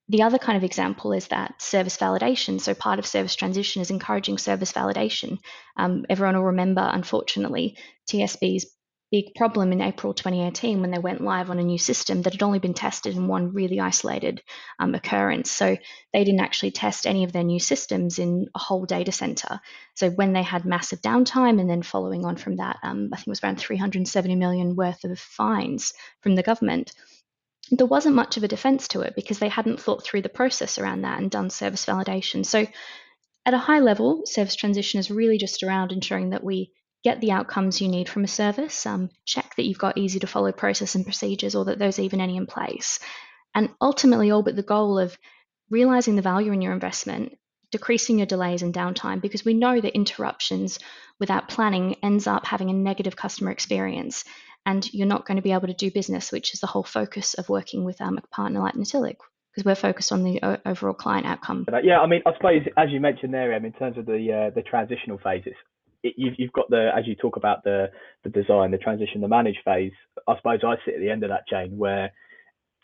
The 0.08 0.22
other 0.22 0.38
kind 0.38 0.56
of 0.56 0.62
example 0.62 1.12
is 1.12 1.28
that 1.28 1.60
service 1.60 1.96
validation. 1.96 2.60
So, 2.60 2.74
part 2.74 2.98
of 3.00 3.06
service 3.06 3.34
transition 3.34 3.82
is 3.82 3.90
encouraging 3.90 4.38
service 4.38 4.72
validation. 4.72 5.38
Um, 5.76 6.06
everyone 6.08 6.36
will 6.36 6.44
remember, 6.44 6.88
unfortunately, 6.92 7.76
TSB's 8.08 8.66
big 9.16 9.34
problem 9.34 9.72
in 9.72 9.80
April 9.80 10.12
2018 10.12 10.82
when 10.82 10.90
they 10.90 10.98
went 10.98 11.22
live 11.22 11.48
on 11.48 11.58
a 11.58 11.62
new 11.62 11.78
system 11.78 12.20
that 12.20 12.34
had 12.34 12.42
only 12.42 12.58
been 12.58 12.74
tested 12.74 13.16
in 13.16 13.28
one 13.28 13.54
really 13.54 13.80
isolated 13.80 14.42
um, 14.78 14.94
occurrence. 14.94 15.50
So 15.50 15.74
they 16.12 16.22
didn't 16.22 16.42
actually 16.42 16.72
test 16.72 17.06
any 17.06 17.24
of 17.24 17.32
their 17.32 17.42
new 17.42 17.58
systems 17.58 18.18
in 18.18 18.48
a 18.54 18.58
whole 18.58 18.84
data 18.84 19.12
center. 19.12 19.58
So 19.94 20.10
when 20.10 20.34
they 20.34 20.42
had 20.42 20.66
massive 20.66 21.00
downtime 21.00 21.58
and 21.58 21.70
then 21.70 21.82
following 21.82 22.26
on 22.26 22.36
from 22.36 22.56
that, 22.56 22.76
um, 22.82 23.08
I 23.10 23.16
think 23.16 23.28
it 23.28 23.30
was 23.30 23.42
around 23.42 23.56
370 23.56 24.34
million 24.34 24.76
worth 24.76 25.02
of 25.04 25.18
fines 25.18 25.94
from 26.20 26.34
the 26.34 26.42
government. 26.42 26.92
There 27.70 27.86
wasn't 27.86 28.16
much 28.16 28.36
of 28.36 28.44
a 28.44 28.48
defense 28.48 28.86
to 28.88 29.00
it 29.00 29.14
because 29.16 29.38
they 29.38 29.48
hadn't 29.48 29.80
thought 29.80 30.04
through 30.04 30.22
the 30.22 30.28
process 30.28 30.76
around 30.76 31.02
that 31.02 31.20
and 31.20 31.30
done 31.30 31.48
service 31.48 31.86
validation. 31.86 32.44
So 32.44 32.66
at 33.46 33.54
a 33.54 33.58
high 33.58 33.80
level, 33.80 34.26
service 34.26 34.56
transition 34.56 35.00
is 35.00 35.10
really 35.10 35.38
just 35.38 35.62
around 35.62 35.90
ensuring 35.90 36.30
that 36.30 36.44
we 36.44 36.70
get 37.06 37.20
the 37.20 37.30
outcomes 37.30 37.80
you 37.80 37.86
need 37.86 38.08
from 38.08 38.24
a 38.24 38.28
service, 38.42 38.84
um, 38.84 39.08
check 39.24 39.54
that 39.54 39.64
you've 39.64 39.78
got 39.78 39.96
easy 39.96 40.18
to 40.18 40.26
follow 40.26 40.50
process 40.50 40.96
and 40.96 41.04
procedures 41.04 41.54
or 41.54 41.66
that 41.66 41.78
there's 41.78 42.00
even 42.00 42.20
any 42.20 42.36
in 42.36 42.46
place. 42.46 42.98
And 43.54 43.68
ultimately, 43.80 44.32
all 44.32 44.42
but 44.42 44.56
the 44.56 44.64
goal 44.74 44.98
of 44.98 45.16
realizing 45.70 46.16
the 46.16 46.22
value 46.22 46.50
in 46.50 46.62
your 46.62 46.72
investment, 46.72 47.38
decreasing 47.70 48.18
your 48.18 48.26
delays 48.26 48.62
and 48.62 48.74
downtime, 48.74 49.20
because 49.20 49.44
we 49.44 49.54
know 49.54 49.80
that 49.80 49.94
interruptions 49.94 50.80
without 51.20 51.48
planning 51.48 51.94
ends 52.02 52.26
up 52.26 52.44
having 52.44 52.70
a 52.70 52.82
negative 52.88 53.14
customer 53.14 53.52
experience. 53.52 54.24
And 54.64 54.92
you're 54.92 55.06
not 55.06 55.26
going 55.26 55.36
to 55.36 55.48
be 55.48 55.52
able 55.52 55.68
to 55.68 55.74
do 55.74 55.92
business, 55.92 56.32
which 56.32 56.54
is 56.54 56.60
the 56.60 56.66
whole 56.66 56.82
focus 56.82 57.34
of 57.34 57.48
working 57.48 57.84
with 57.84 58.00
um, 58.00 58.18
a 58.18 58.26
partner 58.34 58.58
like 58.58 58.74
Natilik 58.74 59.18
because 59.54 59.64
we're 59.64 59.76
focused 59.76 60.10
on 60.10 60.24
the 60.24 60.60
overall 60.66 60.92
client 60.92 61.24
outcome. 61.24 61.64
Yeah, 61.84 62.00
I 62.00 62.06
mean, 62.08 62.22
I 62.26 62.32
suppose 62.34 62.62
as 62.76 62.90
you 62.90 62.98
mentioned 63.00 63.32
there, 63.32 63.52
Em, 63.52 63.64
in 63.64 63.72
terms 63.72 63.96
of 63.96 64.06
the 64.06 64.20
uh, 64.38 64.50
the 64.54 64.62
transitional 64.62 65.18
phases, 65.18 65.54
it, 66.06 66.14
you've, 66.16 66.34
you've 66.38 66.52
got 66.52 66.70
the 66.70 66.90
as 66.96 67.06
you 67.06 67.14
talk 67.14 67.36
about 67.36 67.64
the 67.64 67.90
the 68.24 68.30
design, 68.30 68.70
the 68.70 68.78
transition, 68.78 69.20
the 69.20 69.28
manage 69.28 69.58
phase. 69.64 69.92
I 70.26 70.36
suppose 70.36 70.60
I 70.64 70.76
sit 70.84 70.94
at 70.94 71.00
the 71.00 71.10
end 71.10 71.22
of 71.24 71.30
that 71.30 71.46
chain 71.46 71.76
where 71.76 72.12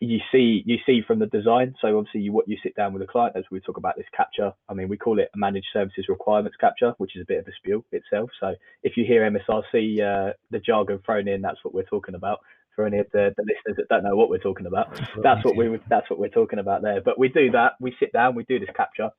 you 0.01 0.19
see 0.33 0.63
you 0.67 0.79
see 0.85 1.01
from 1.07 1.21
the 1.21 1.27
design. 1.27 1.75
So 1.81 1.97
obviously 1.97 2.23
you 2.23 2.33
what 2.33 2.49
you 2.49 2.57
sit 2.63 2.75
down 2.75 2.93
with 2.93 3.03
a 3.03 3.07
client 3.07 3.37
as 3.37 3.45
we 3.51 3.61
talk 3.61 3.77
about 3.77 3.97
this 3.97 4.07
capture. 4.17 4.53
I 4.69 4.75
mean 4.75 4.89
we 4.89 4.97
call 4.97 5.19
it 5.19 5.31
a 5.35 5.39
managed 5.39 5.69
services 5.73 6.07
requirements 6.09 6.57
capture, 6.61 6.95
which 6.99 7.17
is 7.17 7.23
a 7.23 7.27
bit 7.27 7.39
of 7.39 7.47
a 7.47 7.53
spiel 7.59 7.85
itself. 7.93 8.31
So 8.41 8.55
if 8.83 8.97
you 8.97 9.05
hear 9.05 9.23
MSRC 9.31 10.01
uh, 10.01 10.33
the 10.51 10.59
jargon 10.59 11.01
thrown 11.05 11.29
in, 11.29 11.41
that's 11.41 11.63
what 11.63 11.75
we're 11.75 11.85
talking 11.85 12.15
about. 12.15 12.41
For 12.75 12.87
any 12.87 13.01
of 13.01 13.07
the, 13.13 13.35
the 13.37 13.43
listeners 13.43 13.77
that 13.77 13.89
don't 13.91 14.03
know 14.03 14.17
what 14.17 14.31
we're 14.31 14.39
talking 14.39 14.65
about, 14.65 14.99
that's 15.23 15.45
what 15.45 15.57
we 15.57 15.79
that's 15.89 16.09
what 16.09 16.19
we're 16.19 16.29
talking 16.29 16.59
about 16.59 16.81
there. 16.81 17.03
But 17.03 17.19
we 17.19 17.29
do 17.29 17.51
that. 17.51 17.73
We 17.81 17.95
sit 18.01 18.13
down, 18.15 18.35
we 18.35 18.45
do 18.45 18.59
this 18.59 18.71
capture, 18.75 19.11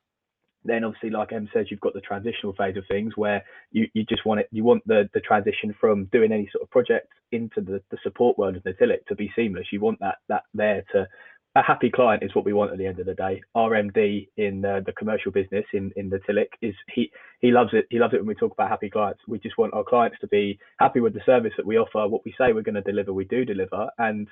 then 0.66 0.84
obviously, 0.84 1.10
like 1.10 1.34
Em 1.34 1.50
says, 1.54 1.68
you've 1.70 1.80
got 1.80 1.94
the 1.94 2.02
transitional 2.02 2.54
phase 2.54 2.78
of 2.78 2.86
things 2.88 3.14
where 3.16 3.44
you, 3.72 3.88
you 3.94 4.06
just 4.06 4.26
want 4.26 4.42
it, 4.42 4.48
you 4.52 4.64
want 4.64 4.86
the, 4.88 5.10
the 5.14 5.20
transition 5.20 5.76
from 5.80 6.06
doing 6.06 6.32
any 6.32 6.50
sort 6.52 6.64
of 6.64 6.70
project 6.70 7.08
into 7.32 7.62
the, 7.62 7.82
the 7.92 7.98
support 8.04 8.38
world 8.38 8.56
of 8.56 8.64
Natilik 8.64 9.06
to 9.08 9.16
be 9.16 9.32
seamless. 9.36 9.68
You 9.72 9.82
want 9.82 10.00
that 10.00 10.18
that 10.30 10.44
there 10.54 10.84
to 10.94 11.08
a 11.56 11.62
happy 11.62 11.92
client 11.92 12.24
is 12.24 12.34
what 12.34 12.46
we 12.46 12.54
want 12.54 12.72
at 12.72 12.80
the 12.80 12.88
end 12.88 13.00
of 13.00 13.06
the 13.06 13.14
day. 13.14 13.42
RMD 13.56 14.28
in 14.38 14.66
uh, 14.66 14.82
the 14.86 14.94
commercial 14.94 15.32
business 15.32 15.66
in 15.74 15.92
in 15.96 16.10
Natilik 16.10 16.48
is 16.62 16.76
he 16.94 17.12
he 17.40 17.52
loves 17.52 17.72
it. 17.74 17.86
He 17.90 18.00
loves 18.00 18.14
it 18.14 18.18
when 18.18 18.28
we 18.28 18.36
talk 18.36 18.54
about 18.54 18.70
happy 18.70 18.90
clients. 18.90 19.22
We 19.28 19.40
just 19.40 19.58
want 19.58 19.74
our 19.74 19.84
clients 19.84 20.18
to 20.22 20.28
be 20.28 20.60
happy 20.80 21.00
with 21.00 21.14
the 21.14 21.22
service 21.26 21.54
that 21.58 21.66
we 21.66 21.78
offer, 21.78 22.08
what 22.08 22.26
we 22.26 22.34
say 22.38 22.54
we're 22.54 22.62
going 22.62 22.76
to 22.76 22.82
deliver, 22.82 23.14
we 23.14 23.26
do 23.26 23.46
deliver, 23.46 23.90
and 23.98 24.28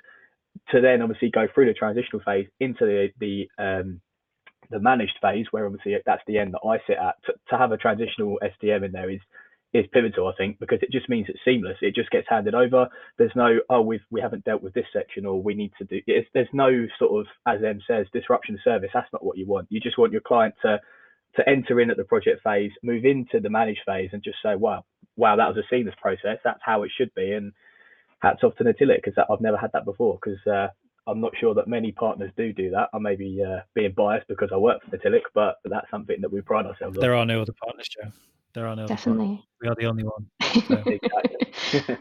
to 0.71 0.81
then 0.81 1.01
obviously 1.01 1.29
go 1.29 1.47
through 1.53 1.67
the 1.67 1.73
transitional 1.73 2.21
phase 2.25 2.47
into 2.59 2.85
the 2.85 3.09
the 3.19 3.49
um, 3.57 4.01
the 4.71 4.79
managed 4.79 5.17
phase, 5.21 5.47
where 5.51 5.65
obviously 5.65 5.95
that's 6.05 6.23
the 6.27 6.39
end 6.39 6.53
that 6.53 6.67
I 6.67 6.77
sit 6.87 6.97
at. 6.97 7.15
To, 7.25 7.33
to 7.49 7.57
have 7.57 7.71
a 7.71 7.77
transitional 7.77 8.39
SDM 8.43 8.85
in 8.85 8.91
there 8.91 9.09
is 9.09 9.21
is 9.73 9.85
pivotal, 9.93 10.27
I 10.27 10.33
think, 10.37 10.59
because 10.59 10.79
it 10.81 10.91
just 10.91 11.07
means 11.07 11.27
it's 11.29 11.39
seamless. 11.45 11.77
It 11.81 11.95
just 11.95 12.09
gets 12.11 12.27
handed 12.29 12.53
over. 12.55 12.87
There's 13.17 13.31
no 13.35 13.59
oh 13.69 13.81
we've 13.81 14.01
we 14.09 14.21
haven't 14.21 14.45
dealt 14.45 14.63
with 14.63 14.73
this 14.73 14.87
section 14.93 15.25
or 15.25 15.41
we 15.41 15.53
need 15.53 15.71
to 15.77 15.85
do. 15.85 16.01
It's, 16.07 16.27
there's 16.33 16.49
no 16.53 16.87
sort 16.99 17.21
of 17.21 17.27
as 17.47 17.63
Em 17.63 17.79
says 17.87 18.07
disruption 18.13 18.59
service. 18.63 18.91
That's 18.93 19.11
not 19.13 19.23
what 19.23 19.37
you 19.37 19.47
want. 19.47 19.67
You 19.69 19.79
just 19.79 19.97
want 19.97 20.11
your 20.11 20.21
client 20.21 20.55
to 20.63 20.79
to 21.37 21.49
enter 21.49 21.79
in 21.79 21.89
at 21.89 21.95
the 21.95 22.03
project 22.03 22.43
phase, 22.43 22.71
move 22.83 23.05
into 23.05 23.39
the 23.39 23.49
managed 23.49 23.81
phase, 23.85 24.09
and 24.13 24.23
just 24.23 24.37
say 24.43 24.55
wow 24.55 24.83
wow 25.15 25.35
that 25.37 25.47
was 25.47 25.57
a 25.57 25.67
seamless 25.69 25.95
process. 26.01 26.39
That's 26.43 26.61
how 26.63 26.83
it 26.83 26.91
should 26.97 27.13
be. 27.15 27.31
And 27.31 27.53
hats 28.21 28.43
off 28.43 28.55
to 28.57 28.63
Natilik 28.63 29.01
because 29.03 29.17
I've 29.29 29.41
never 29.41 29.57
had 29.57 29.71
that 29.73 29.85
before 29.85 30.19
because 30.21 30.39
uh, 30.47 30.67
I'm 31.07 31.19
not 31.19 31.31
sure 31.39 31.53
that 31.55 31.67
many 31.67 31.91
partners 31.91 32.31
do 32.37 32.53
do 32.53 32.69
that. 32.71 32.89
I 32.93 32.99
may 32.99 33.15
be 33.15 33.43
uh, 33.43 33.61
being 33.73 33.93
biased 33.93 34.27
because 34.27 34.49
I 34.53 34.57
work 34.57 34.81
for 34.83 34.95
Natilik, 34.95 35.23
but 35.33 35.57
that's 35.65 35.89
something 35.89 36.21
that 36.21 36.31
we 36.31 36.41
pride 36.41 36.65
ourselves 36.65 36.97
there 36.97 37.15
on. 37.15 37.27
There 37.27 37.35
are 37.35 37.37
no 37.37 37.41
other 37.41 37.53
partners, 37.63 37.89
Joe. 37.89 38.11
There 38.53 38.67
are 38.67 38.75
no 38.75 38.85
definitely. 38.85 39.43
We 39.61 39.67
are 39.67 39.75
the 39.75 39.85
only 39.85 40.03
one. 40.03 40.27
So. 41.71 41.81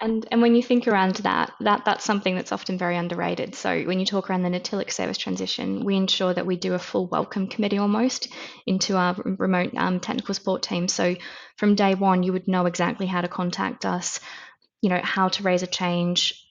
and 0.00 0.26
and 0.32 0.42
when 0.42 0.56
you 0.56 0.62
think 0.62 0.88
around 0.88 1.16
that, 1.16 1.52
that 1.60 1.84
that's 1.84 2.04
something 2.04 2.34
that's 2.34 2.50
often 2.50 2.76
very 2.76 2.96
underrated. 2.96 3.54
So 3.54 3.84
when 3.84 4.00
you 4.00 4.06
talk 4.06 4.28
around 4.28 4.42
the 4.42 4.48
Natilik 4.48 4.92
service 4.92 5.16
transition, 5.16 5.84
we 5.84 5.96
ensure 5.96 6.34
that 6.34 6.44
we 6.44 6.56
do 6.56 6.74
a 6.74 6.78
full 6.78 7.06
welcome 7.06 7.46
committee 7.46 7.78
almost 7.78 8.28
into 8.66 8.96
our 8.96 9.14
remote 9.14 9.74
um, 9.76 10.00
technical 10.00 10.34
support 10.34 10.62
team. 10.62 10.88
So 10.88 11.14
from 11.56 11.76
day 11.76 11.94
one, 11.94 12.24
you 12.24 12.32
would 12.32 12.48
know 12.48 12.66
exactly 12.66 13.06
how 13.06 13.20
to 13.20 13.28
contact 13.28 13.86
us, 13.86 14.18
you 14.82 14.90
know 14.90 15.00
how 15.02 15.28
to 15.28 15.42
raise 15.44 15.62
a 15.62 15.68
change 15.68 16.45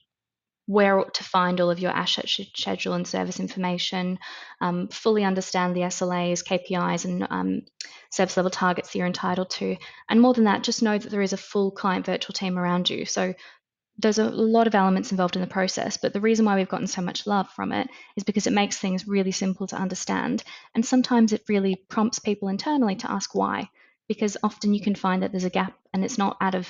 where 0.66 1.04
to 1.04 1.24
find 1.24 1.60
all 1.60 1.70
of 1.70 1.78
your 1.78 1.92
asset 1.92 2.28
schedule 2.28 2.94
and 2.94 3.06
service 3.06 3.38
information, 3.38 4.18
um, 4.60 4.88
fully 4.88 5.24
understand 5.24 5.74
the 5.74 5.82
SLAs, 5.82 6.44
KPIs, 6.44 7.04
and 7.04 7.26
um, 7.30 7.62
service 8.10 8.36
level 8.36 8.50
targets 8.50 8.92
that 8.92 8.98
you're 8.98 9.06
entitled 9.06 9.50
to. 9.50 9.76
And 10.08 10.20
more 10.20 10.34
than 10.34 10.44
that, 10.44 10.64
just 10.64 10.82
know 10.82 10.98
that 10.98 11.10
there 11.10 11.22
is 11.22 11.32
a 11.32 11.38
full 11.38 11.70
client 11.70 12.04
virtual 12.04 12.34
team 12.34 12.58
around 12.58 12.90
you. 12.90 13.04
So 13.04 13.34
there's 13.98 14.18
a 14.18 14.28
lot 14.28 14.66
of 14.66 14.74
elements 14.74 15.10
involved 15.10 15.36
in 15.36 15.40
the 15.40 15.48
process, 15.48 15.96
but 15.96 16.12
the 16.12 16.20
reason 16.20 16.44
why 16.44 16.56
we've 16.56 16.68
gotten 16.68 16.86
so 16.86 17.00
much 17.00 17.26
love 17.26 17.48
from 17.50 17.72
it 17.72 17.88
is 18.16 18.24
because 18.24 18.46
it 18.46 18.52
makes 18.52 18.76
things 18.76 19.08
really 19.08 19.32
simple 19.32 19.66
to 19.68 19.76
understand. 19.76 20.42
And 20.74 20.84
sometimes 20.84 21.32
it 21.32 21.44
really 21.48 21.76
prompts 21.88 22.18
people 22.18 22.48
internally 22.48 22.96
to 22.96 23.10
ask 23.10 23.34
why, 23.34 23.70
because 24.08 24.36
often 24.42 24.74
you 24.74 24.82
can 24.82 24.94
find 24.94 25.22
that 25.22 25.32
there's 25.32 25.44
a 25.44 25.50
gap 25.50 25.74
and 25.94 26.04
it's 26.04 26.18
not 26.18 26.36
out 26.40 26.54
of 26.54 26.68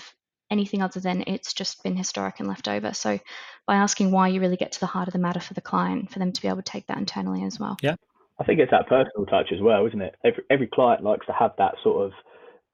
anything 0.50 0.82
other 0.82 1.00
than 1.00 1.24
it's 1.26 1.52
just 1.52 1.82
been 1.82 1.96
historic 1.96 2.38
and 2.38 2.48
left 2.48 2.68
over. 2.68 2.92
So 2.92 3.18
by 3.66 3.76
asking 3.76 4.10
why, 4.10 4.28
you 4.28 4.40
really 4.40 4.56
get 4.56 4.72
to 4.72 4.80
the 4.80 4.86
heart 4.86 5.08
of 5.08 5.12
the 5.12 5.18
matter 5.18 5.40
for 5.40 5.54
the 5.54 5.60
client, 5.60 6.10
for 6.10 6.18
them 6.18 6.32
to 6.32 6.42
be 6.42 6.48
able 6.48 6.58
to 6.58 6.62
take 6.62 6.86
that 6.86 6.98
internally 6.98 7.44
as 7.44 7.58
well. 7.58 7.76
Yeah. 7.82 7.96
I 8.38 8.44
think 8.44 8.60
it's 8.60 8.70
that 8.70 8.88
personal 8.88 9.26
touch 9.26 9.50
as 9.52 9.60
well, 9.60 9.86
isn't 9.86 10.00
it? 10.00 10.14
Every 10.22 10.44
every 10.50 10.66
client 10.66 11.02
likes 11.02 11.26
to 11.26 11.32
have 11.32 11.52
that 11.58 11.74
sort 11.82 12.06
of 12.06 12.12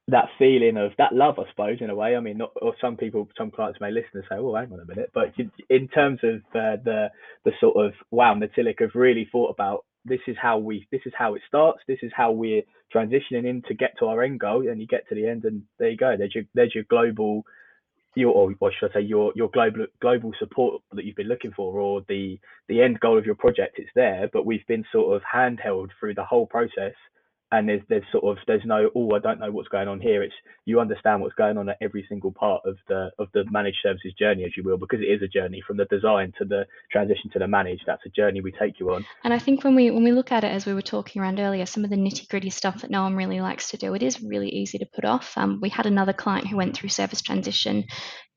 that 0.09 0.27
feeling 0.37 0.77
of 0.77 0.91
that 0.99 1.15
love, 1.15 1.39
I 1.39 1.49
suppose, 1.51 1.79
in 1.81 1.89
a 1.89 1.95
way. 1.95 2.17
I 2.17 2.21
mean, 2.21 2.39
not, 2.39 2.51
or 2.61 2.75
some 2.81 2.97
people, 2.97 3.29
some 3.39 3.53
clients 3.53 3.81
may 3.81 3.93
listen 3.93 4.11
and 4.15 4.25
say, 4.25 4.37
"Oh, 4.39 4.57
hang 4.57 4.73
on 4.73 4.81
a 4.81 4.85
minute," 4.85 5.11
but 5.15 5.33
in 5.71 5.87
terms 5.89 6.19
of 6.25 6.41
uh, 6.55 6.83
the 6.83 7.11
the 7.45 7.53
sort 7.61 7.77
of 7.77 7.93
wow, 8.11 8.35
Natilik 8.35 8.81
have 8.81 8.97
really 8.97 9.29
thought 9.31 9.51
about 9.51 9.85
this 10.05 10.21
is 10.27 10.37
how 10.41 10.59
we 10.59 10.87
this 10.91 11.03
is 11.07 11.13
how 11.17 11.35
it 11.35 11.43
starts 11.47 11.81
this 11.87 11.99
is 12.03 12.11
how 12.15 12.33
we're 12.33 12.63
transitioning 12.95 13.47
in 13.47 13.63
to 13.69 13.75
get 13.75 13.93
to 13.99 14.07
our 14.07 14.23
end 14.23 14.41
goal 14.41 14.69
and 14.69 14.81
you 14.81 14.87
get 14.87 15.09
to 15.09 15.15
the 15.15 15.27
end 15.27 15.45
and 15.45 15.63
there 15.79 15.91
you 15.91 15.97
go 15.97 16.17
there's 16.17 16.35
your 16.35 16.45
there's 16.55 16.75
your 16.75 16.85
global 16.85 17.45
your 18.14 18.55
or 18.61 18.72
should 18.79 18.90
I 18.90 18.94
say 18.94 19.01
your 19.01 19.33
your 19.35 19.48
global 19.51 19.87
global 20.01 20.33
support 20.38 20.83
that 20.92 21.05
you've 21.05 21.16
been 21.16 21.29
looking 21.29 21.53
for 21.53 21.79
or 21.79 22.03
the 22.09 22.38
the 22.68 22.83
end 22.83 23.01
goal 23.01 23.18
of 23.18 23.25
your 23.27 23.35
project 23.35 23.79
it's 23.79 23.90
there 23.94 24.29
but 24.33 24.44
we've 24.44 24.66
been 24.66 24.85
sort 24.92 25.16
of 25.16 25.22
handheld 25.22 25.90
through 25.98 26.14
the 26.14 26.25
whole 26.25 26.46
process 26.46 26.94
and 27.53 27.69
there's 27.69 27.83
there's 27.88 28.05
sort 28.11 28.25
of 28.25 28.43
there's 28.47 28.65
no 28.65 28.91
oh 28.97 29.15
I 29.15 29.19
don't 29.19 29.38
know 29.38 29.51
what's 29.51 29.69
going 29.69 29.87
on 29.87 30.01
here. 30.01 30.23
It's 30.23 30.35
you 30.65 30.81
understand 30.81 31.21
what's 31.21 31.35
going 31.35 31.59
on 31.59 31.69
at 31.69 31.77
every 31.81 32.05
single 32.09 32.33
part 32.33 32.62
of 32.65 32.77
the 32.88 33.11
of 33.19 33.29
the 33.35 33.45
managed 33.51 33.79
services 33.83 34.15
journey, 34.19 34.45
as 34.45 34.57
you 34.57 34.65
will, 34.65 34.79
because 34.79 35.01
it 35.01 35.05
is 35.05 35.23
a 35.23 35.29
journey 35.29 35.62
from 35.65 35.77
the 35.77 35.85
design 35.85 36.33
to 36.38 36.45
the 36.45 36.67
transition 36.91 37.31
to 37.33 37.38
the 37.38 37.47
managed. 37.47 37.85
That's 37.87 38.05
a 38.07 38.09
journey 38.09 38.41
we 38.41 38.53
take 38.53 38.81
you 38.81 38.93
on. 38.95 39.05
And 39.23 39.33
I 39.35 39.38
think 39.38 39.62
when 39.62 39.75
we 39.75 39.91
when 39.91 40.03
we 40.03 40.12
look 40.12 40.33
at 40.33 40.45
it 40.45 40.51
as 40.51 40.67
we 40.67 40.75
were 40.75 40.83
talking 40.83 41.21
around 41.21 41.38
earlier, 41.38 41.67
some 41.67 41.85
of 41.85 41.91
the 41.91 41.97
nitty 41.97 42.29
gritty 42.29 42.51
stuff 42.51 42.81
that 42.81 42.91
no 42.91 43.03
one 43.03 43.15
really 43.15 43.41
likes 43.41 43.71
to 43.71 43.77
do, 43.77 43.95
it 43.95 44.03
is 44.03 44.23
really 44.23 44.49
easy 44.49 44.79
to 44.79 44.87
put 44.87 45.05
off. 45.05 45.37
Um, 45.37 45.61
we 45.61 45.69
had 45.69 45.87
another 45.87 46.15
client 46.15 46.49
who 46.49 46.57
went 46.57 46.75
through 46.75 46.88
service 46.88 47.21
transition 47.21 47.85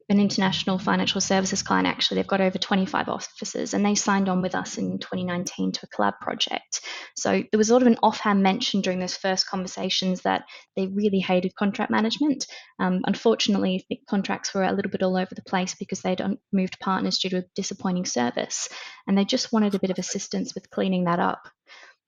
an 0.08 0.20
international 0.20 0.78
financial 0.78 1.20
services 1.20 1.63
client 1.63 1.88
actually. 1.88 2.15
They've 2.15 2.28
got 2.28 2.41
over 2.41 2.58
25 2.60 3.10
offices 3.10 3.74
and 3.74 3.84
they 3.84 3.96
signed 3.96 4.30
on 4.30 4.41
with 4.41 4.54
us 4.54 4.78
in 4.78 5.00
2019 5.00 5.72
to 5.72 5.80
a 5.84 5.96
collab 5.96 6.20
project. 6.22 6.82
So 7.15 7.44
there 7.52 7.58
was 7.58 7.70
sort 7.70 7.82
of 7.82 7.88
an 7.88 7.98
offhand 8.04 8.44
mention 8.44 8.82
during 8.82 9.00
those 9.00 9.18
first 9.18 9.48
conversations 9.48 10.22
that 10.22 10.44
they 10.76 10.88
really 10.88 11.20
hated 11.20 11.56
contract 11.56 11.89
management. 11.89 12.46
Um, 12.80 13.02
unfortunately 13.06 13.86
the 13.89 14.00
contracts 14.08 14.54
were 14.54 14.63
a 14.63 14.74
little 14.74 14.91
bit 14.91 15.02
all 15.02 15.18
over 15.18 15.34
the 15.34 15.41
place 15.41 15.74
because 15.74 16.02
they'd 16.02 16.22
moved 16.54 16.80
partners 16.80 17.18
due 17.18 17.30
to 17.30 17.38
a 17.39 17.46
disappointing 17.56 18.06
service 18.06 18.70
and 19.08 19.18
they 19.18 19.26
just 19.26 19.52
wanted 19.52 19.74
a 19.74 19.80
bit 19.80 19.89
of 19.89 19.98
assistance 19.98 20.54
with 20.54 20.70
cleaning 20.70 21.06
that 21.06 21.20
up. 21.20 21.50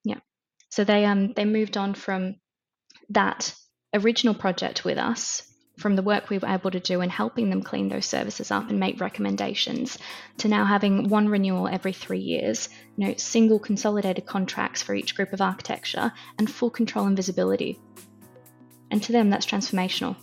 Yeah. 0.04 0.20
So 0.70 0.84
they 0.84 1.06
um 1.06 1.34
they 1.34 1.46
moved 1.46 1.78
on 1.78 1.96
from 1.96 2.36
that 3.10 3.56
original 3.94 4.36
project 4.36 4.86
with 4.86 5.00
us 5.00 5.42
from 5.78 5.96
the 5.96 6.02
work 6.02 6.30
we 6.30 6.40
were 6.40 6.48
able 6.48 6.72
to 6.72 6.80
do 6.80 7.02
in 7.02 7.10
helping 7.10 7.50
them 7.50 7.62
clean 7.62 7.88
those 7.88 8.06
services 8.06 8.50
up 8.52 8.70
and 8.70 8.80
make 8.80 9.00
recommendations 9.00 9.98
to 10.38 10.48
now 10.48 10.66
having 10.66 11.08
one 11.08 11.30
renewal 11.30 11.68
every 11.68 11.94
three 11.94 12.20
years, 12.20 12.68
you 12.98 13.08
know, 13.08 13.14
single 13.18 13.60
consolidated 13.60 14.26
contracts 14.26 14.82
for 14.82 14.96
each 14.96 15.16
group 15.16 15.34
of 15.34 15.42
architecture, 15.42 16.12
and 16.40 16.50
full 16.50 16.72
control 16.72 17.06
and 17.06 17.16
visibility. 17.16 17.80
And 18.90 19.04
to 19.04 19.12
them, 19.12 19.30
that's 19.30 19.46
transformational. 19.46 20.16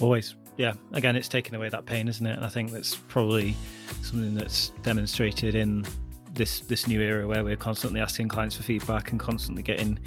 Always. 0.00 0.34
Yeah. 0.56 0.74
Again, 0.92 1.16
it's 1.16 1.28
taking 1.28 1.54
away 1.54 1.68
that 1.68 1.86
pain, 1.86 2.08
isn't 2.08 2.26
it? 2.26 2.36
And 2.36 2.44
I 2.44 2.48
think 2.48 2.72
that's 2.72 2.96
probably 2.96 3.54
something 4.02 4.34
that's 4.34 4.70
demonstrated 4.82 5.54
in 5.54 5.86
this 6.34 6.60
this 6.60 6.86
new 6.86 7.00
era 7.00 7.26
where 7.26 7.44
we're 7.44 7.56
constantly 7.56 8.00
asking 8.00 8.28
clients 8.28 8.56
for 8.56 8.62
feedback 8.62 9.10
and 9.10 9.20
constantly 9.20 9.62
getting 9.62 9.98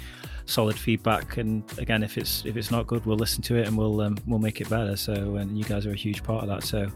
solid 0.46 0.78
feedback. 0.78 1.36
And 1.36 1.62
again, 1.78 2.02
if 2.02 2.16
it's 2.16 2.44
if 2.46 2.56
it's 2.56 2.70
not 2.70 2.86
good, 2.86 3.04
we'll 3.04 3.18
listen 3.18 3.42
to 3.42 3.56
it 3.56 3.66
and 3.66 3.76
we'll 3.76 4.00
um, 4.00 4.16
we'll 4.26 4.38
make 4.38 4.60
it 4.60 4.68
better. 4.68 4.96
So, 4.96 5.36
and 5.36 5.58
you 5.58 5.64
guys 5.64 5.86
are 5.86 5.92
a 5.92 5.96
huge 5.96 6.22
part 6.22 6.42
of 6.42 6.48
that. 6.48 6.62
So, 6.62 6.88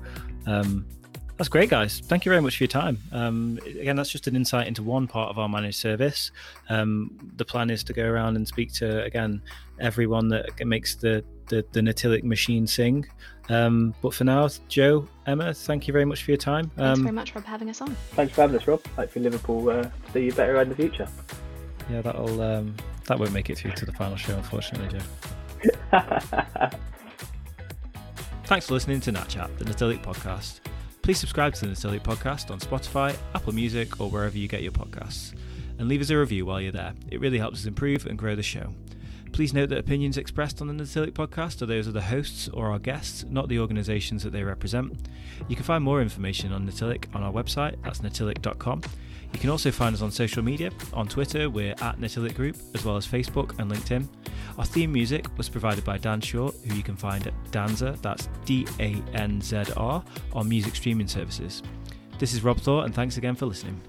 um, 0.46 0.86
that's 1.36 1.48
great, 1.48 1.70
guys. 1.70 2.00
Thank 2.00 2.24
you 2.24 2.30
very 2.30 2.42
much 2.42 2.58
for 2.58 2.64
your 2.64 2.68
time. 2.68 2.98
Um, 3.12 3.58
again, 3.64 3.96
that's 3.96 4.10
just 4.10 4.26
an 4.26 4.36
insight 4.36 4.66
into 4.66 4.82
one 4.82 5.06
part 5.06 5.30
of 5.30 5.38
our 5.38 5.48
managed 5.48 5.78
service. 5.78 6.30
Um, 6.68 7.16
the 7.36 7.44
plan 7.44 7.70
is 7.70 7.82
to 7.84 7.92
go 7.92 8.04
around 8.04 8.36
and 8.36 8.46
speak 8.46 8.72
to 8.74 9.02
again 9.04 9.42
everyone 9.78 10.28
that 10.28 10.66
makes 10.66 10.96
the 10.96 11.24
the, 11.48 11.64
the 11.72 11.80
Natilik 11.80 12.24
machine 12.24 12.66
sing. 12.66 13.06
Um, 13.48 13.94
but 14.00 14.14
for 14.14 14.24
now, 14.24 14.48
Joe, 14.68 15.08
Emma, 15.26 15.52
thank 15.52 15.88
you 15.88 15.92
very 15.92 16.04
much 16.04 16.22
for 16.22 16.30
your 16.30 16.38
time. 16.38 16.70
Thanks 16.76 16.98
um, 16.98 17.02
very 17.02 17.14
much, 17.14 17.34
Rob, 17.34 17.44
having 17.44 17.68
us 17.68 17.80
on. 17.80 17.96
Thanks 18.12 18.32
for 18.32 18.42
having 18.42 18.56
us, 18.56 18.68
Rob. 18.68 18.86
Hopefully, 18.94 19.24
Liverpool 19.24 19.68
uh, 19.70 19.90
see 20.12 20.26
you 20.26 20.32
better 20.32 20.60
in 20.60 20.68
the 20.68 20.76
future. 20.76 21.08
Yeah, 21.90 22.02
that'll 22.02 22.40
um, 22.40 22.76
that 23.10 23.18
won't 23.18 23.32
make 23.32 23.50
it 23.50 23.58
through 23.58 23.72
to 23.72 23.84
the 23.84 23.92
final 23.92 24.16
show, 24.16 24.36
unfortunately, 24.36 24.96
Joe. 24.96 25.04
Thanks 28.44 28.68
for 28.68 28.74
listening 28.74 29.00
to 29.00 29.12
NatChat, 29.12 29.58
the 29.58 29.64
Natilik 29.64 30.00
podcast. 30.04 30.60
Please 31.02 31.18
subscribe 31.18 31.54
to 31.54 31.66
the 31.66 31.72
Natilik 31.72 32.04
podcast 32.04 32.52
on 32.52 32.60
Spotify, 32.60 33.16
Apple 33.34 33.52
Music, 33.52 34.00
or 34.00 34.08
wherever 34.08 34.38
you 34.38 34.46
get 34.46 34.62
your 34.62 34.70
podcasts. 34.70 35.34
And 35.78 35.88
leave 35.88 36.00
us 36.00 36.10
a 36.10 36.16
review 36.16 36.46
while 36.46 36.60
you're 36.60 36.70
there. 36.70 36.94
It 37.10 37.18
really 37.18 37.38
helps 37.38 37.58
us 37.60 37.66
improve 37.66 38.06
and 38.06 38.16
grow 38.16 38.36
the 38.36 38.44
show. 38.44 38.72
Please 39.32 39.54
note 39.54 39.68
that 39.70 39.78
opinions 39.78 40.18
expressed 40.18 40.60
on 40.60 40.66
the 40.66 40.74
Natilik 40.74 41.12
podcast 41.12 41.62
are 41.62 41.66
those 41.66 41.86
of 41.86 41.94
the 41.94 42.02
hosts 42.02 42.48
or 42.48 42.70
our 42.70 42.78
guests, 42.78 43.24
not 43.30 43.48
the 43.48 43.58
organisations 43.58 44.22
that 44.22 44.30
they 44.30 44.42
represent. 44.42 44.92
You 45.48 45.56
can 45.56 45.64
find 45.64 45.82
more 45.82 46.02
information 46.02 46.52
on 46.52 46.66
Natilik 46.66 47.06
on 47.14 47.22
our 47.22 47.32
website, 47.32 47.76
that's 47.82 48.00
natilik.com. 48.00 48.82
You 49.32 49.38
can 49.38 49.50
also 49.50 49.70
find 49.70 49.94
us 49.94 50.02
on 50.02 50.10
social 50.10 50.42
media. 50.42 50.70
On 50.92 51.06
Twitter, 51.06 51.48
we're 51.48 51.72
at 51.80 51.98
Natilik 51.98 52.34
Group, 52.34 52.56
as 52.74 52.84
well 52.84 52.96
as 52.96 53.06
Facebook 53.06 53.58
and 53.58 53.70
LinkedIn. 53.70 54.08
Our 54.58 54.64
theme 54.64 54.92
music 54.92 55.26
was 55.38 55.48
provided 55.48 55.84
by 55.84 55.98
Dan 55.98 56.20
Shaw, 56.20 56.50
who 56.50 56.74
you 56.74 56.82
can 56.82 56.96
find 56.96 57.26
at 57.26 57.34
Danzr, 57.52 58.00
that's 58.02 58.28
D 58.44 58.66
A 58.80 59.02
N 59.14 59.40
Z 59.40 59.64
R, 59.76 60.02
on 60.32 60.48
music 60.48 60.74
streaming 60.74 61.08
services. 61.08 61.62
This 62.18 62.34
is 62.34 62.42
Rob 62.42 62.58
Thor, 62.58 62.84
and 62.84 62.94
thanks 62.94 63.16
again 63.16 63.36
for 63.36 63.46
listening. 63.46 63.80